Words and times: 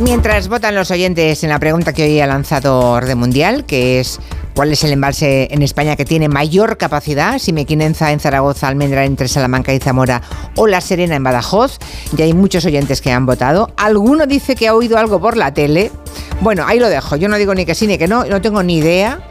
Mientras 0.00 0.48
votan 0.48 0.74
los 0.74 0.90
oyentes 0.90 1.42
en 1.42 1.48
la 1.48 1.58
pregunta 1.58 1.94
que 1.94 2.04
hoy 2.04 2.20
ha 2.20 2.26
lanzado 2.26 2.80
Orden 2.80 3.16
Mundial, 3.16 3.64
que 3.64 3.98
es 3.98 4.20
¿cuál 4.54 4.70
es 4.70 4.84
el 4.84 4.92
embalse 4.92 5.48
en 5.50 5.62
España 5.62 5.96
que 5.96 6.04
tiene 6.04 6.28
mayor 6.28 6.76
capacidad? 6.76 7.38
Si 7.38 7.54
Mequinenza 7.54 8.12
en 8.12 8.20
Zaragoza, 8.20 8.68
Almendra 8.68 9.06
entre 9.06 9.26
Salamanca 9.26 9.72
y 9.72 9.78
Zamora 9.78 10.20
o 10.54 10.66
La 10.66 10.82
Serena 10.82 11.16
en 11.16 11.24
Badajoz. 11.24 11.78
Ya 12.12 12.26
hay 12.26 12.34
muchos 12.34 12.66
oyentes 12.66 13.00
que 13.00 13.10
han 13.10 13.24
votado. 13.24 13.72
Alguno 13.78 14.26
dice 14.26 14.54
que 14.54 14.68
ha 14.68 14.74
oído 14.74 14.98
algo 14.98 15.18
por 15.18 15.34
la 15.34 15.54
tele. 15.54 15.90
Bueno, 16.42 16.64
ahí 16.66 16.78
lo 16.78 16.90
dejo. 16.90 17.16
Yo 17.16 17.30
no 17.30 17.38
digo 17.38 17.54
ni 17.54 17.64
que 17.64 17.74
sí 17.74 17.86
ni 17.86 17.96
que 17.96 18.06
no, 18.06 18.24
no 18.24 18.42
tengo 18.42 18.62
ni 18.62 18.76
idea 18.76 19.26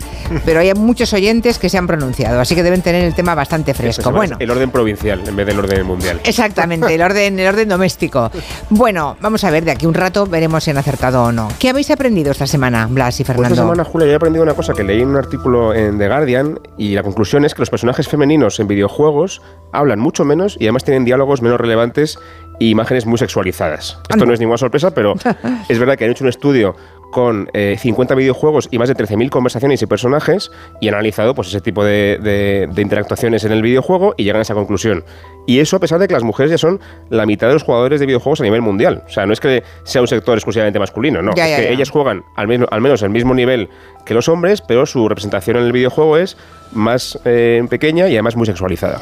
pero 0.46 0.60
hay 0.60 0.74
muchos 0.74 1.14
oyentes 1.14 1.60
que 1.60 1.70
se 1.70 1.78
han 1.78 1.88
pronunciado, 1.88 2.40
así 2.40 2.56
que 2.56 2.64
deben 2.64 2.82
tener 2.82 3.04
el 3.04 3.14
tema 3.14 3.36
bastante 3.36 3.74
fresco. 3.74 4.12
Bueno, 4.12 4.38
el 4.40 4.50
orden 4.50 4.72
provincial 4.72 5.22
en 5.28 5.36
vez 5.36 5.46
del 5.48 5.60
orden 5.60 5.86
mundial. 5.86 6.20
Exactamente, 6.24 6.94
el 6.94 7.02
orden, 7.02 7.40
el 7.40 7.48
orden 7.48 7.70
doméstico. 7.70 8.32
Bueno, 8.70 9.18
vamos 9.22 9.44
a 9.44 9.52
ver, 9.52 9.66
de 9.66 9.72
aquí 9.72 9.86
un 9.86 9.94
rato 9.94 10.26
veremos 10.26 10.64
si 10.64 10.72
han 10.72 10.78
acertado 10.78 11.24
o 11.24 11.32
no. 11.32 11.48
¿Qué 11.60 11.70
habéis 11.70 11.92
aprendido 11.92 12.32
esta 12.32 12.48
semana, 12.48 12.88
Blas 12.90 13.20
y 13.20 13.24
pues 13.24 13.36
Fernando? 13.36 13.54
esta 13.54 13.64
semana, 13.64 13.84
Julia, 13.84 14.08
yo 14.08 14.14
he 14.14 14.16
aprendido 14.16 14.44
una 14.44 14.54
cosa 14.54 14.74
que 14.74 14.84
leí 14.84 15.02
en 15.02 15.10
un 15.10 15.18
artículo 15.18 15.74
en 15.74 15.98
The 15.98 16.08
Guardian 16.08 16.60
y 16.78 16.96
la 16.96 17.04
conclusión 17.04 17.46
es 17.46 17.54
que 17.54 17.62
los 17.62 17.70
personajes 17.70 18.08
femeninos 18.08 18.60
en 18.60 18.68
videojuegos 18.68 19.42
hablan 19.72 20.00
mucho 20.00 20.26
menos 20.26 20.58
y 20.60 20.66
además 20.66 20.84
tienen 20.84 21.06
diálogos 21.06 21.42
menos 21.42 21.60
relevantes 21.60 22.20
y 22.60 22.70
imágenes 22.70 23.06
muy 23.06 23.18
sexualizadas. 23.18 24.00
Esto 24.10 24.26
no 24.26 24.34
es 24.34 24.40
ninguna 24.40 24.58
sorpresa, 24.58 24.92
pero 24.94 25.16
es 25.70 25.80
verdad 25.80 25.98
que 25.98 26.06
han 26.06 26.12
hecho 26.12 26.24
un 26.24 26.30
estudio 26.30 26.76
con 27.12 27.50
50 27.54 28.14
eh, 28.14 28.18
videojuegos 28.18 28.68
y 28.72 28.78
más 28.78 28.90
de 28.90 28.96
13.000 28.96 29.30
conversaciones 29.30 29.82
y 29.82 29.86
personajes 29.86 30.52
y 30.82 30.88
analizado 30.88 31.34
pues, 31.36 31.50
ese 31.50 31.62
tipo 31.62 31.84
de, 31.84 32.70
interactuaciones 32.78 33.44
en 33.44 33.52
el 33.52 33.62
videojuego 33.62 34.14
y 34.18 34.24
llegan 34.24 34.40
a 34.40 34.42
esa 34.44 34.54
conclusión. 34.54 35.04
Y 35.46 35.60
eso 35.60 35.78
a 35.78 35.80
pesar 35.80 36.00
de 36.00 36.08
que 36.08 36.14
las 36.14 36.24
mujeres 36.24 36.52
ya 36.52 36.58
son 36.58 36.80
la 37.10 37.26
mitad 37.26 37.48
de 37.48 37.54
los 37.54 37.64
jugadores 37.64 38.00
de 38.00 38.06
videojuegos 38.06 38.42
a 38.42 38.44
nivel 38.44 38.62
mundial. 38.62 39.04
O 39.08 39.10
sea, 39.10 39.26
no 39.26 39.34
es 39.34 39.40
que 39.40 39.64
sea 39.84 40.02
un 40.02 40.08
sector 40.08 40.38
exclusivamente 40.38 40.80
masculino, 40.80 41.22
no. 41.22 41.32
es 41.32 41.36
que 41.36 41.72
ellas 41.72 41.90
juegan 41.90 42.24
al 42.36 42.48
menos, 42.48 42.68
al 42.72 42.82
menos 42.82 43.02
el 43.04 43.10
mismo 43.10 43.34
nivel 43.34 43.70
que 44.06 44.14
los 44.14 44.30
hombres, 44.30 44.62
pero 44.62 44.86
su 44.86 45.10
representación 45.10 45.58
en 45.58 45.64
el 45.64 45.72
videojuego 45.72 46.18
es 46.18 46.38
más 46.72 47.20
eh, 47.26 47.64
pequeña 47.70 48.08
y 48.08 48.14
además 48.14 48.36
muy 48.36 48.46
sexualizada. 48.46 49.02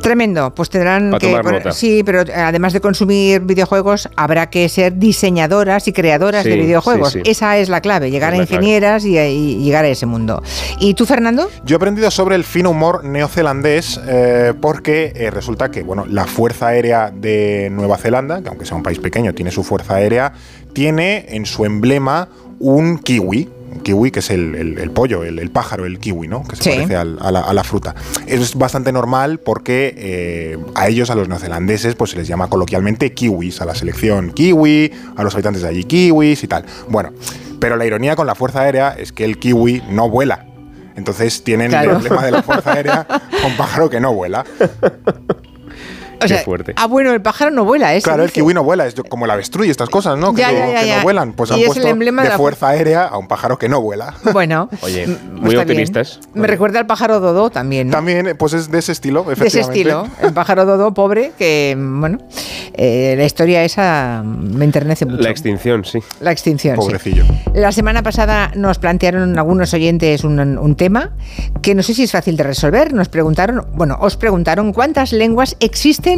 Tremendo, 0.00 0.54
pues 0.54 0.70
tendrán 0.70 1.12
que 1.18 1.72
sí, 1.72 2.02
pero 2.04 2.22
eh, 2.22 2.32
además 2.34 2.72
de 2.72 2.80
consumir 2.80 3.42
videojuegos 3.42 4.08
habrá 4.16 4.48
que 4.48 4.66
ser 4.70 4.96
diseñadoras 4.96 5.86
y 5.88 5.92
creadoras 5.92 6.44
de 6.44 6.56
videojuegos. 6.56 7.18
Esa 7.24 7.58
es 7.58 7.68
la 7.68 7.82
clave, 7.82 8.10
llegar 8.10 8.32
a 8.32 8.36
ingenieras 8.36 9.04
y, 9.04 9.12
llegar 9.58 9.84
a 9.84 9.88
ese 9.88 10.06
mundo. 10.06 10.42
¿Y 10.78 10.94
tú, 10.94 11.04
Fernando? 11.04 11.50
Yo 11.64 11.74
he 11.74 11.76
aprendido 11.76 12.10
sobre 12.10 12.36
el 12.36 12.44
fino 12.44 12.70
humor 12.70 13.04
neozelandés 13.04 14.00
eh, 14.06 14.54
porque 14.58 15.28
resulta 15.30 15.69
que 15.70 15.82
bueno, 15.82 16.06
la 16.06 16.26
Fuerza 16.26 16.68
Aérea 16.68 17.10
de 17.10 17.68
Nueva 17.70 17.96
Zelanda, 17.96 18.42
que 18.42 18.48
aunque 18.48 18.66
sea 18.66 18.76
un 18.76 18.82
país 18.82 18.98
pequeño, 18.98 19.34
tiene 19.34 19.50
su 19.50 19.62
Fuerza 19.62 19.96
Aérea, 19.96 20.32
tiene 20.72 21.26
en 21.28 21.46
su 21.46 21.64
emblema 21.64 22.28
un 22.58 22.98
kiwi, 22.98 23.48
kiwi, 23.82 24.10
que 24.10 24.18
es 24.20 24.30
el, 24.30 24.90
pollo, 24.94 25.24
el, 25.24 25.50
pájaro, 25.50 25.86
el 25.86 25.98
kiwi, 25.98 26.28
¿no? 26.28 26.44
Que 26.44 26.56
se 26.56 26.70
parece 26.70 26.96
a, 26.96 27.04
la, 27.04 27.64
fruta. 27.64 27.94
Es 28.26 28.54
bastante 28.56 28.92
normal 28.92 29.38
porque 29.38 29.94
eh, 29.96 30.58
a 30.74 30.88
ellos, 30.88 31.10
a 31.10 31.14
los 31.14 31.28
neozelandeses, 31.28 31.94
pues 31.94 32.10
se 32.10 32.16
les 32.16 32.28
llama 32.28 32.48
coloquialmente 32.48 33.12
kiwis, 33.12 33.60
a 33.60 33.64
la 33.64 33.74
selección 33.74 34.32
kiwi, 34.32 34.92
a 35.16 35.22
los 35.22 35.34
habitantes 35.34 35.62
de 35.62 35.68
allí 35.68 35.84
kiwis 35.84 36.42
y 36.44 36.46
tal. 36.48 36.64
Bueno, 36.88 37.12
pero 37.58 37.76
la 37.76 37.86
ironía 37.86 38.16
con 38.16 38.26
la 38.26 38.34
Fuerza 38.34 38.62
Aérea 38.62 38.94
es 38.98 39.12
que 39.12 39.24
el 39.24 39.38
kiwi 39.38 39.82
no 39.90 40.08
vuela. 40.08 40.46
Entonces 40.96 41.42
tienen 41.44 41.72
el 41.72 41.88
problema 41.88 42.24
de 42.24 42.30
la 42.30 42.42
Fuerza 42.42 42.72
Aérea 42.72 43.06
con 43.42 43.56
pájaro 43.56 43.88
que 43.88 44.00
no 44.00 44.12
vuela. 44.12 44.44
Fuerte. 46.44 46.74
Ah, 46.76 46.86
bueno, 46.86 47.12
el 47.12 47.22
pájaro 47.22 47.50
no 47.50 47.64
vuela, 47.64 47.94
¿eh? 47.94 48.02
Claro, 48.02 48.24
el 48.24 48.32
kiwi 48.32 48.54
no 48.54 48.64
vuela, 48.64 48.86
es 48.86 48.94
como 49.08 49.24
el 49.24 49.30
avestruz 49.30 49.66
y 49.66 49.70
estas 49.70 49.88
cosas, 49.88 50.18
¿no? 50.18 50.34
que, 50.34 50.42
no 50.42 51.02
vuelan. 51.02 51.32
Pues 51.32 51.50
han 51.50 51.60
puesto 51.62 51.94
de, 51.94 52.30
fuerza 52.36 52.68
aérea 52.68 53.06
a 53.06 53.18
un 53.18 53.28
pájaro 53.28 53.58
que 53.58 53.68
no 53.68 53.80
vuela. 53.80 54.14
Bueno. 54.32 54.68
Oye, 54.82 55.06
muy 55.32 55.56
optimistas. 55.56 56.20
Me 56.34 56.46
recuerda 56.46 56.78
al 56.78 56.86
pájaro 56.86 57.20
dodo 57.20 57.50
también. 57.50 57.90
También, 57.90 58.36
pues 58.38 58.52
es 58.52 58.70
de 58.70 58.78
ese 58.78 58.92
estilo, 58.92 59.20
efectivamente. 59.30 59.56
De 59.56 59.60
ese 59.60 59.68
estilo. 59.68 60.06
El 60.22 60.32
pájaro 60.32 60.64
dodo 60.64 60.94
pobre, 60.94 61.32
que, 61.38 61.76
bueno, 61.78 62.18
eh, 62.74 63.14
la 63.16 63.24
historia 63.24 63.64
esa 63.64 64.22
me 64.24 64.64
enternece 64.64 65.06
mucho. 65.06 65.22
La 65.22 65.30
extinción, 65.30 65.84
sí. 65.84 66.00
La 66.20 66.32
extinción, 66.32 66.76
Pobrecillo. 66.76 67.24
La 67.54 67.72
semana 67.72 68.02
pasada 68.02 68.52
nos 68.54 68.78
plantearon 68.78 69.38
algunos 69.38 69.74
oyentes 69.74 70.24
un, 70.24 70.38
un 70.38 70.76
tema 70.76 71.12
que 71.62 71.74
no 71.74 71.82
sé 71.82 71.94
si 71.94 72.04
es 72.04 72.12
fácil 72.12 72.36
de 72.36 72.44
resolver. 72.44 72.92
Nos 72.92 73.08
preguntaron, 73.08 73.66
bueno, 73.74 73.98
os 74.00 74.16
preguntaron 74.16 74.72
cuántas 74.72 75.12
lenguas 75.12 75.56
existen 75.60 76.09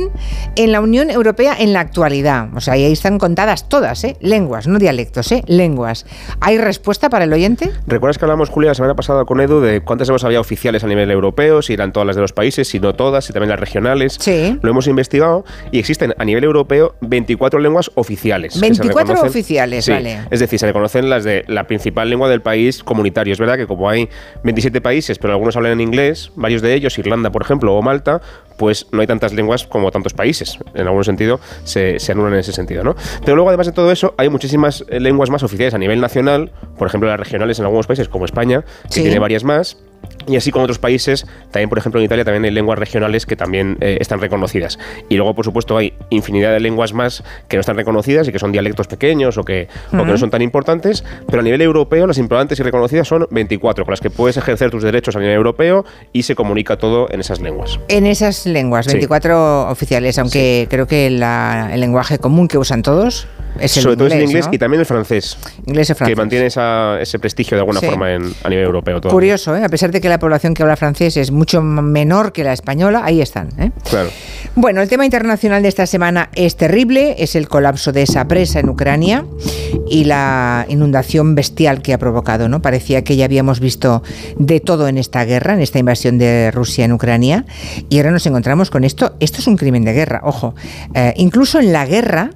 en 0.57 0.73
la 0.73 0.81
Unión 0.81 1.11
Europea 1.11 1.57
en 1.59 1.73
la 1.73 1.81
actualidad. 1.81 2.49
O 2.55 2.61
sea, 2.61 2.75
ahí 2.75 2.91
están 2.91 3.19
contadas 3.19 3.69
todas, 3.69 4.05
¿eh? 4.05 4.17
Lenguas, 4.21 4.67
no 4.67 4.79
dialectos, 4.79 5.33
¿eh? 5.33 5.43
Lenguas. 5.47 6.07
¿Hay 6.41 6.59
respuesta 6.59 7.11
para 7.11 7.25
el 7.25 7.33
oyente? 7.33 7.71
¿Recuerdas 7.87 8.19
que 8.19 8.25
hablamos, 8.25 8.49
Julia, 8.49 8.71
la 8.71 8.75
semana 8.75 8.95
pasada 8.95 9.25
con 9.25 9.41
Edu 9.41 9.61
de 9.61 9.81
cuántas 9.81 10.09
hemos 10.09 10.25
había 10.25 10.41
oficiales 10.41 10.85
a 10.85 10.87
nivel 10.87 11.11
europeo, 11.11 11.63
si 11.63 11.73
eran 11.75 11.93
todas 11.93 12.07
las 12.07 12.17
de 12.17 12.23
los 12.23 12.33
países, 12.33 12.69
si 12.69 12.81
no 12.81 12.95
todas, 12.95 13.25
si 13.25 13.33
también 13.33 13.51
las 13.51 13.61
regionales? 13.61 14.17
Sí. 14.19 14.59
Lo 14.63 14.71
hemos 14.71 14.87
investigado 14.87 15.45
y 15.71 15.79
existen 15.79 16.15
a 16.19 16.25
nivel 16.25 16.45
europeo 16.45 16.95
24 17.01 17.61
lenguas 17.61 17.91
oficiales. 17.95 18.61
24 18.61 19.23
oficiales, 19.23 19.89
vale. 19.89 20.21
Es 20.31 20.41
decir, 20.41 20.59
se 20.59 20.67
reconocen 20.67 21.11
las 21.11 21.25
de 21.25 21.45
la 21.49 21.67
principal 21.67 22.09
lengua 22.11 22.29
del 22.29 22.43
país 22.43 22.83
comunitario. 22.83 23.33
Es 23.33 23.39
verdad 23.39 23.57
que 23.57 23.67
como 23.67 23.89
hay 23.89 24.09
27 24.45 24.81
países, 24.81 25.19
pero 25.19 25.33
algunos 25.33 25.57
hablan 25.57 25.73
en 25.73 25.81
inglés, 25.81 26.33
varios 26.37 26.63
de 26.63 26.75
ellos, 26.75 26.99
Irlanda, 26.99 27.31
por 27.31 27.43
ejemplo, 27.43 27.75
o 27.75 27.83
Malta, 27.83 28.21
pues 28.57 28.87
no 28.93 29.01
hay 29.01 29.07
tantas 29.07 29.33
lenguas 29.33 29.67
como 29.67 29.91
tantos 29.91 30.15
países. 30.15 30.59
En 30.75 30.87
algún 30.87 31.05
sentido 31.05 31.41
se, 31.65 31.99
anulan 32.11 32.35
en 32.35 32.41
ese 32.41 32.53
sentido, 32.53 32.85
¿no? 32.85 32.95
Pero 33.25 33.37
luego, 33.37 33.51
además 33.51 33.67
de 33.67 33.73
todo 33.73 33.91
eso, 33.93 34.15
hay 34.19 34.29
muchísimas 34.29 34.85
eh, 34.89 35.01
lenguas 35.01 35.31
más 35.31 35.43
oficiales 35.43 35.75
a 35.75 35.79
nivel 35.79 36.01
nacional, 36.01 36.53
por 36.79 36.89
ejemplo, 36.89 37.09
las 37.09 37.19
regionales 37.19 37.59
en 37.59 37.65
algunos 37.65 37.87
países 37.87 38.09
como 38.09 38.25
España, 38.25 38.65
que 38.93 39.01
tiene 39.01 39.19
varias 39.19 39.45
más 39.45 39.77
y 40.27 40.37
así 40.37 40.51
con 40.51 40.63
otros 40.63 40.79
países, 40.79 41.27
también 41.51 41.69
por 41.69 41.79
ejemplo 41.79 42.01
en 42.01 42.07
Italia 42.07 42.25
también 42.25 42.45
hay 42.45 42.51
lenguas 42.51 42.79
regionales 42.79 43.27
que 43.27 43.37
también 43.37 43.77
eh, 43.81 43.99
están 44.01 44.21
reconocidas. 44.21 44.79
Y 45.09 45.17
luego 45.17 45.35
por 45.35 45.45
supuesto 45.45 45.77
hay 45.77 45.95
infinidad 46.11 46.53
de 46.53 46.61
lenguas 46.61 46.93
más 46.93 47.25
que 47.49 47.57
no 47.57 47.61
están 47.61 47.77
reconocidas 47.77 48.29
y 48.29 48.33
que 48.33 48.39
son 48.39 48.53
dialectos 48.53 48.87
pequeños 48.87 49.39
o 49.39 49.45
que, 49.45 49.69
no 49.93 50.17
son 50.19 50.31
tan 50.31 50.43
importantes, 50.43 51.05
pero 51.27 51.41
a 51.41 51.43
nivel 51.43 51.62
europeo 51.62 52.07
las 52.07 52.19
importantes 52.19 52.59
y 52.61 52.62
reconocidas 52.62 53.09
son 53.09 53.27
24, 53.31 53.85
con 53.85 53.93
las 53.93 54.01
que 54.01 54.11
puedes 54.11 54.37
ejercer 54.37 54.71
tus 54.71 54.83
derechos 54.83 55.17
a 55.17 55.21
nivel 55.21 55.35
europeo 55.35 55.85
y 56.12 56.23
se 56.23 56.35
comunica 56.35 56.77
todo 56.77 57.09
en 57.11 57.21
esas 57.21 57.41
lenguas. 57.41 57.79
En 57.89 58.07
esas 58.07 58.47
lenguas, 58.47 58.87
24 58.87 59.69
oficiales, 59.71 60.19
aunque 60.19 60.67
creo 60.71 60.87
que 60.87 61.07
el 61.07 61.81
lenguaje 61.81 62.19
común 62.19 62.49
que 62.49 62.59
usan 62.59 62.83
todos 62.83 63.27
es 63.59 63.77
el 63.77 63.83
Sobre 63.83 63.97
todo 63.97 64.09
es 64.09 64.15
el 64.15 64.23
inglés 64.23 64.49
y 64.51 64.59
también 64.59 64.81
el 64.81 64.87
francés. 64.87 65.37
Inglés 65.67 65.91
y 65.91 65.95
francés. 65.95 66.15
Que 66.15 66.21
mantiene 66.21 66.47
ese 66.47 67.19
prestigio 67.19 67.57
de 67.57 67.61
alguna 67.61 67.81
forma 67.81 68.07
a 68.07 68.49
nivel 68.49 68.65
europeo. 68.65 69.01
Curioso, 69.01 69.57
¿eh? 69.57 69.65
a 69.65 69.69
pesar 69.69 69.91
de 69.91 70.01
que 70.01 70.09
la 70.09 70.19
población 70.19 70.55
que 70.55 70.63
habla 70.63 70.77
francés 70.77 71.17
es 71.17 71.31
mucho 71.31 71.62
menor 71.62 72.33
que 72.33 72.45
la 72.45 72.53
española, 72.53 73.03
ahí 73.05 73.21
están. 73.21 73.49
¿eh? 73.59 73.71
Claro. 73.89 74.11
Bueno, 74.55 74.83
el 74.83 74.89
tema 74.89 75.05
internacional 75.05 75.62
de 75.62 75.69
esta 75.69 75.87
semana 75.87 76.31
es 76.35 76.57
terrible, 76.57 77.17
es 77.19 77.37
el 77.37 77.49
colapso 77.49 77.93
de 77.93 78.03
esa 78.03 78.29
presa 78.29 78.61
en 78.61 78.69
Ucrania 78.69 79.25
y 79.89 80.05
la 80.05 80.67
inundación 80.69 81.35
bestial 81.35 81.83
que 81.83 81.95
ha 81.95 81.99
provocado. 81.99 82.49
¿no? 82.49 82.61
Parecía 82.61 83.03
que 83.03 83.17
ya 83.17 83.25
habíamos 83.25 83.61
visto 83.61 84.03
de 84.39 84.61
todo 84.61 84.89
en 84.89 84.99
esta 84.99 85.25
guerra, 85.25 85.55
en 85.55 85.61
esta 85.61 85.79
invasión 85.79 86.19
de 86.19 86.51
Rusia 86.51 86.85
en 86.85 86.93
Ucrania, 86.93 87.47
y 87.89 87.99
ahora 87.99 88.11
nos 88.11 88.27
encontramos 88.27 88.71
con 88.71 88.85
esto. 88.85 89.15
Esto 89.21 89.39
es 89.39 89.47
un 89.47 89.57
crimen 89.57 89.85
de 89.85 89.93
guerra, 89.93 90.21
ojo. 90.25 90.55
Eh, 90.95 91.15
incluso 91.17 91.59
en 91.59 91.73
la 91.73 91.87
guerra 91.87 92.31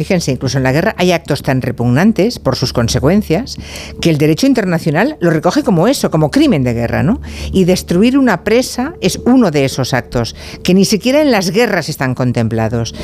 Fíjense, 0.00 0.32
incluso 0.32 0.56
en 0.56 0.64
la 0.64 0.72
guerra 0.72 0.94
hay 0.96 1.12
actos 1.12 1.42
tan 1.42 1.60
repugnantes 1.60 2.38
por 2.38 2.56
sus 2.56 2.72
consecuencias 2.72 3.58
que 4.00 4.08
el 4.08 4.16
derecho 4.16 4.46
internacional 4.46 5.18
lo 5.20 5.28
recoge 5.28 5.62
como 5.62 5.88
eso, 5.88 6.10
como 6.10 6.30
crimen 6.30 6.64
de 6.64 6.72
guerra, 6.72 7.02
¿no? 7.02 7.20
Y 7.52 7.64
destruir 7.64 8.16
una 8.16 8.42
presa 8.42 8.94
es 9.02 9.20
uno 9.26 9.50
de 9.50 9.66
esos 9.66 9.92
actos 9.92 10.34
que 10.64 10.72
ni 10.72 10.86
siquiera 10.86 11.20
en 11.20 11.30
las 11.30 11.50
guerras 11.50 11.90
están 11.90 12.14
contemplados. 12.14 12.94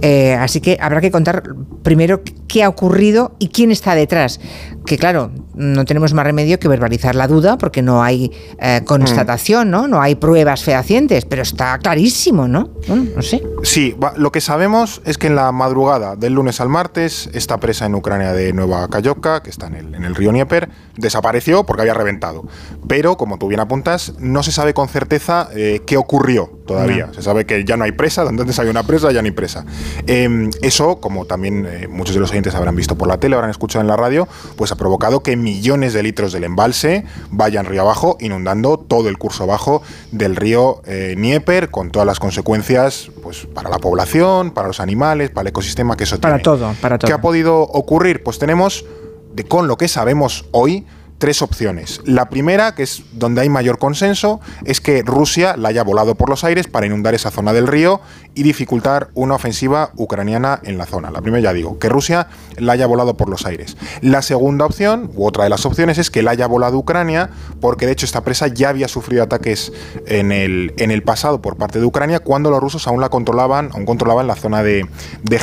Eh, 0.00 0.34
así 0.38 0.60
que 0.60 0.78
habrá 0.80 1.00
que 1.00 1.10
contar 1.10 1.42
primero 1.82 2.22
qué 2.54 2.62
ha 2.62 2.68
ocurrido 2.68 3.34
y 3.40 3.48
quién 3.48 3.72
está 3.72 3.96
detrás. 3.96 4.38
Que 4.86 4.96
claro, 4.96 5.32
no 5.56 5.84
tenemos 5.84 6.14
más 6.14 6.24
remedio 6.24 6.60
que 6.60 6.68
verbalizar 6.68 7.16
la 7.16 7.26
duda 7.26 7.58
porque 7.58 7.82
no 7.82 8.00
hay 8.00 8.30
eh, 8.60 8.82
constatación, 8.84 9.72
¿no? 9.72 9.88
No 9.88 10.00
hay 10.00 10.14
pruebas 10.14 10.62
fehacientes, 10.62 11.24
pero 11.24 11.42
está 11.42 11.76
clarísimo, 11.78 12.46
¿no? 12.46 12.70
no 12.86 13.22
sé. 13.22 13.42
Sí, 13.64 13.96
lo 14.16 14.30
que 14.30 14.40
sabemos 14.40 15.02
es 15.04 15.18
que 15.18 15.26
en 15.26 15.34
la 15.34 15.50
madrugada 15.50 16.14
del 16.14 16.34
lunes 16.34 16.60
al 16.60 16.68
martes, 16.68 17.28
esta 17.32 17.58
presa 17.58 17.86
en 17.86 17.96
Ucrania 17.96 18.32
de 18.32 18.52
Nueva 18.52 18.86
Kayovka, 18.86 19.42
que 19.42 19.50
está 19.50 19.66
en 19.66 19.74
el, 19.74 19.94
en 19.96 20.04
el 20.04 20.14
río 20.14 20.30
Dnieper, 20.30 20.68
desapareció 20.96 21.64
porque 21.64 21.82
había 21.82 21.94
reventado. 21.94 22.44
Pero, 22.86 23.16
como 23.16 23.36
tú 23.36 23.48
bien 23.48 23.58
apuntas, 23.58 24.12
no 24.20 24.44
se 24.44 24.52
sabe 24.52 24.74
con 24.74 24.88
certeza 24.88 25.48
eh, 25.56 25.80
qué 25.86 25.96
ocurrió 25.96 26.60
todavía. 26.66 27.10
Se 27.12 27.22
sabe 27.22 27.44
que 27.44 27.64
ya 27.64 27.76
no 27.76 27.84
hay 27.84 27.92
presa, 27.92 28.24
donde 28.24 28.42
antes 28.42 28.58
había 28.58 28.70
una 28.70 28.84
presa, 28.84 29.12
ya 29.12 29.22
no 29.22 29.26
hay 29.26 29.32
presa. 29.32 29.64
Em, 30.06 30.50
eso, 30.62 31.00
como 31.00 31.26
también 31.26 31.66
eh, 31.68 31.88
muchos 31.88 32.14
de 32.14 32.20
los 32.20 32.30
oyentes 32.30 32.54
habrán 32.54 32.76
visto 32.76 32.96
por 32.96 33.08
la 33.08 33.18
tele, 33.18 33.34
habrán 33.34 33.50
escuchado 33.50 33.82
en 33.82 33.88
la 33.88 33.96
radio, 33.96 34.26
pues 34.56 34.72
ha 34.72 34.76
provocado 34.76 35.22
que 35.22 35.36
millones 35.36 35.92
de 35.92 36.02
litros 36.02 36.32
del 36.32 36.44
embalse 36.44 37.04
vayan 37.30 37.66
río 37.66 37.82
abajo, 37.82 38.16
inundando 38.20 38.78
todo 38.78 39.08
el 39.08 39.18
curso 39.18 39.46
bajo 39.46 39.82
del 40.10 40.36
río 40.36 40.82
eh, 40.86 41.14
Nieper, 41.16 41.70
con 41.70 41.90
todas 41.90 42.06
las 42.06 42.18
consecuencias 42.18 43.10
pues, 43.22 43.46
para 43.46 43.68
la 43.70 43.78
población, 43.78 44.50
para 44.50 44.68
los 44.68 44.80
animales, 44.80 45.30
para 45.30 45.42
el 45.42 45.48
ecosistema 45.48 45.96
que 45.96 46.04
eso 46.04 46.18
para 46.18 46.36
tiene. 46.36 46.44
Para 46.44 46.56
todo, 46.58 46.74
para 46.80 46.98
todo. 46.98 47.06
¿Qué 47.06 47.12
ha 47.12 47.20
podido 47.20 47.60
ocurrir? 47.60 48.22
Pues 48.22 48.38
tenemos, 48.38 48.84
de, 49.34 49.44
con 49.44 49.68
lo 49.68 49.76
que 49.76 49.88
sabemos 49.88 50.46
hoy, 50.52 50.86
tres 51.18 51.42
opciones. 51.42 52.00
La 52.04 52.28
primera, 52.28 52.74
que 52.74 52.82
es 52.82 53.02
donde 53.12 53.40
hay 53.40 53.48
mayor 53.48 53.78
consenso, 53.78 54.40
es 54.64 54.80
que 54.80 55.02
Rusia 55.02 55.56
la 55.56 55.68
haya 55.68 55.82
volado 55.82 56.14
por 56.14 56.28
los 56.28 56.44
aires 56.44 56.66
para 56.66 56.86
inundar 56.86 57.14
esa 57.14 57.30
zona 57.30 57.52
del 57.52 57.66
río 57.66 58.00
y 58.34 58.42
dificultar 58.42 59.10
una 59.14 59.34
ofensiva 59.34 59.90
ucraniana 59.96 60.60
en 60.64 60.76
la 60.76 60.86
zona. 60.86 61.10
La 61.10 61.22
primera, 61.22 61.42
ya 61.42 61.52
digo, 61.52 61.78
que 61.78 61.88
Rusia 61.88 62.28
la 62.56 62.72
haya 62.72 62.86
volado 62.86 63.16
por 63.16 63.28
los 63.28 63.46
aires. 63.46 63.76
La 64.00 64.22
segunda 64.22 64.66
opción, 64.66 65.10
u 65.14 65.26
otra 65.26 65.44
de 65.44 65.50
las 65.50 65.64
opciones, 65.66 65.98
es 65.98 66.10
que 66.10 66.22
la 66.22 66.32
haya 66.32 66.46
volado 66.46 66.78
Ucrania, 66.78 67.30
porque 67.60 67.86
de 67.86 67.92
hecho 67.92 68.06
esta 68.06 68.24
presa 68.24 68.48
ya 68.48 68.68
había 68.70 68.88
sufrido 68.88 69.22
ataques 69.22 69.72
en 70.06 70.32
el, 70.32 70.74
en 70.78 70.90
el 70.90 71.02
pasado 71.02 71.40
por 71.40 71.56
parte 71.56 71.78
de 71.78 71.86
Ucrania, 71.86 72.20
cuando 72.20 72.50
los 72.50 72.60
rusos 72.60 72.86
aún 72.86 73.00
la 73.00 73.08
controlaban, 73.08 73.70
aún 73.72 73.86
controlaban 73.86 74.26
la 74.26 74.34
zona 74.34 74.62
de, 74.62 74.86
de 75.22 75.38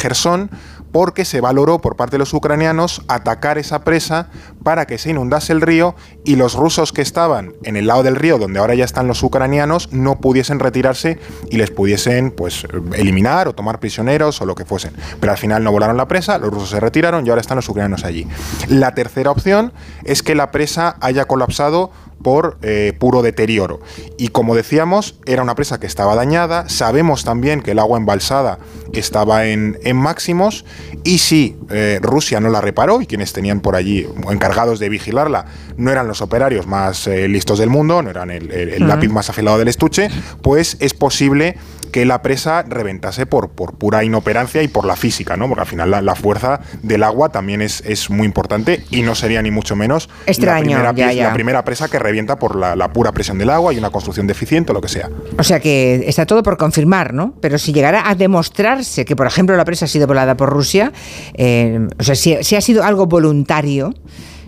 porque 0.92 1.26
se 1.26 1.42
valoró 1.42 1.80
por 1.80 1.96
parte 1.96 2.16
de 2.16 2.20
los 2.20 2.34
ucranianos 2.34 3.02
atacar 3.08 3.58
esa 3.58 3.84
presa 3.84 4.30
para 4.64 4.86
que 4.86 4.98
se 4.98 5.12
inundase 5.12 5.54
el 5.54 5.62
río 5.62 5.96
y 6.24 6.36
los 6.36 6.56
rusos 6.56 6.92
que 6.92 7.02
estaban 7.02 7.54
en 7.64 7.78
el 7.78 7.88
lado 7.88 8.04
del 8.04 8.16
río 8.16 8.38
donde 8.38 8.60
ahora 8.60 8.76
ya 8.76 8.86
están 8.86 9.08
los 9.08 9.24
ucranianos 9.24 9.92
no 9.92 10.20
pudiesen 10.20 10.60
retirarse 10.60 11.20
y 11.50 11.58
les 11.58 11.72
pudiesen 11.72 12.32
pues 12.32 12.66
eliminar 12.94 13.48
o 13.48 13.54
tomar 13.54 13.80
prisioneros 13.80 14.42
o 14.42 14.46
lo 14.46 14.56
que 14.56 14.66
fuesen. 14.66 14.94
Pero 15.20 15.32
al 15.32 15.38
final 15.38 15.64
no 15.64 15.72
volaron 15.72 15.98
la 15.98 16.08
presa, 16.08 16.38
los 16.38 16.52
rusos 16.52 16.70
se 16.70 16.80
retiraron 16.80 17.26
y 17.26 17.30
ahora 17.30 17.42
están 17.42 17.58
los 17.58 17.70
ucranianos 17.70 18.04
allí. 18.04 18.28
La 18.68 18.94
tercera 18.94 19.32
opción 19.32 19.74
es 20.04 20.24
que 20.24 20.36
la 20.36 20.52
presa 20.52 20.98
haya 21.02 21.26
colapsado 21.26 21.92
por 22.22 22.58
eh, 22.62 22.94
puro 22.98 23.22
deterioro. 23.22 23.80
Y 24.18 24.30
como 24.30 24.56
decíamos, 24.56 25.16
era 25.26 25.42
una 25.42 25.56
presa 25.56 25.80
que 25.80 25.88
estaba 25.88 26.16
dañada, 26.16 26.70
sabemos 26.70 27.24
también 27.24 27.62
que 27.62 27.72
el 27.72 27.80
agua 27.80 27.98
embalsada 27.98 28.60
estaba 28.94 29.46
en, 29.46 29.78
máximos. 29.96 30.66
Y 31.04 31.20
si 31.20 31.58
eh, 31.70 32.00
Rusia 32.02 32.40
no 32.40 32.50
la 32.50 32.62
reparó 32.62 33.02
y 33.02 33.08
quienes 33.08 33.34
tenían 33.34 33.62
por 33.62 33.76
allí 33.76 34.08
encargados 34.30 34.80
de 34.80 34.90
vigilarla 34.90 35.46
no 35.78 35.92
eran 35.92 36.08
los 36.08 36.22
operarios 36.22 36.68
más 36.68 37.08
eh, 37.08 37.28
listos 37.28 37.60
del 37.60 37.70
mundo, 37.70 38.02
no 38.02 38.10
eran 38.10 38.30
el, 38.30 38.88
lápiz 38.88 39.10
más 39.10 39.30
afilado 39.30 39.58
del 39.58 39.68
estuche, 39.68 40.10
pues 40.42 40.78
es 40.80 40.94
posible 40.94 41.58
que 41.92 42.06
la 42.06 42.22
presa 42.22 42.64
reventase 42.64 43.26
por, 43.26 43.50
por 43.50 43.76
pura 43.76 44.04
inoperancia 44.04 44.64
y 44.64 44.68
por 44.68 44.86
la 44.86 44.96
física, 44.96 45.38
¿no? 45.38 45.48
Porque 45.48 45.62
al 45.62 45.68
final 45.68 45.92
la, 45.92 46.16
fuerza 46.16 46.62
del 46.82 47.04
agua 47.04 47.30
también 47.30 47.62
es, 47.62 47.82
es, 47.86 48.10
muy 48.10 48.26
importante 48.26 48.84
y 48.90 49.02
no 49.02 49.16
sería 49.16 49.42
ni 49.42 49.52
mucho 49.52 49.76
menos 49.76 50.10
la, 50.40 50.60
primera, 50.60 50.94
la 50.94 51.34
primera 51.34 51.64
presa 51.64 51.88
que 51.90 52.00
revienta 52.00 52.38
por 52.38 52.56
la, 52.56 52.76
la, 52.76 52.92
pura 52.92 53.12
presión 53.12 53.38
del 53.38 53.50
agua 53.50 53.74
y 53.74 53.78
una 53.78 53.90
construcción 53.90 54.28
deficiente 54.28 54.72
o 54.72 54.76
lo 54.76 54.82
que 54.82 54.90
sea. 54.90 55.10
O 55.38 55.44
sea 55.44 55.60
que 55.60 56.04
está 56.08 56.26
todo 56.26 56.44
por 56.44 56.58
confirmar, 56.58 57.14
¿no? 57.14 57.36
Pero 57.42 57.58
si 57.58 57.74
llegara 57.74 58.10
a 58.10 58.16
demostrarse 58.16 59.06
que, 59.06 59.16
por 59.16 59.28
ejemplo, 59.28 59.56
la 59.56 59.66
presa 59.66 59.86
ha 59.86 59.88
sido 59.88 60.08
volada 60.08 60.36
por 60.38 60.50
Rusia, 60.50 60.92
eh, 61.34 61.88
o 62.00 62.04
sea, 62.04 62.16
si, 62.16 62.44
si 62.44 62.56
ha 62.56 62.62
sido 62.62 62.84
algo 62.84 63.06
voluntario, 63.06 63.94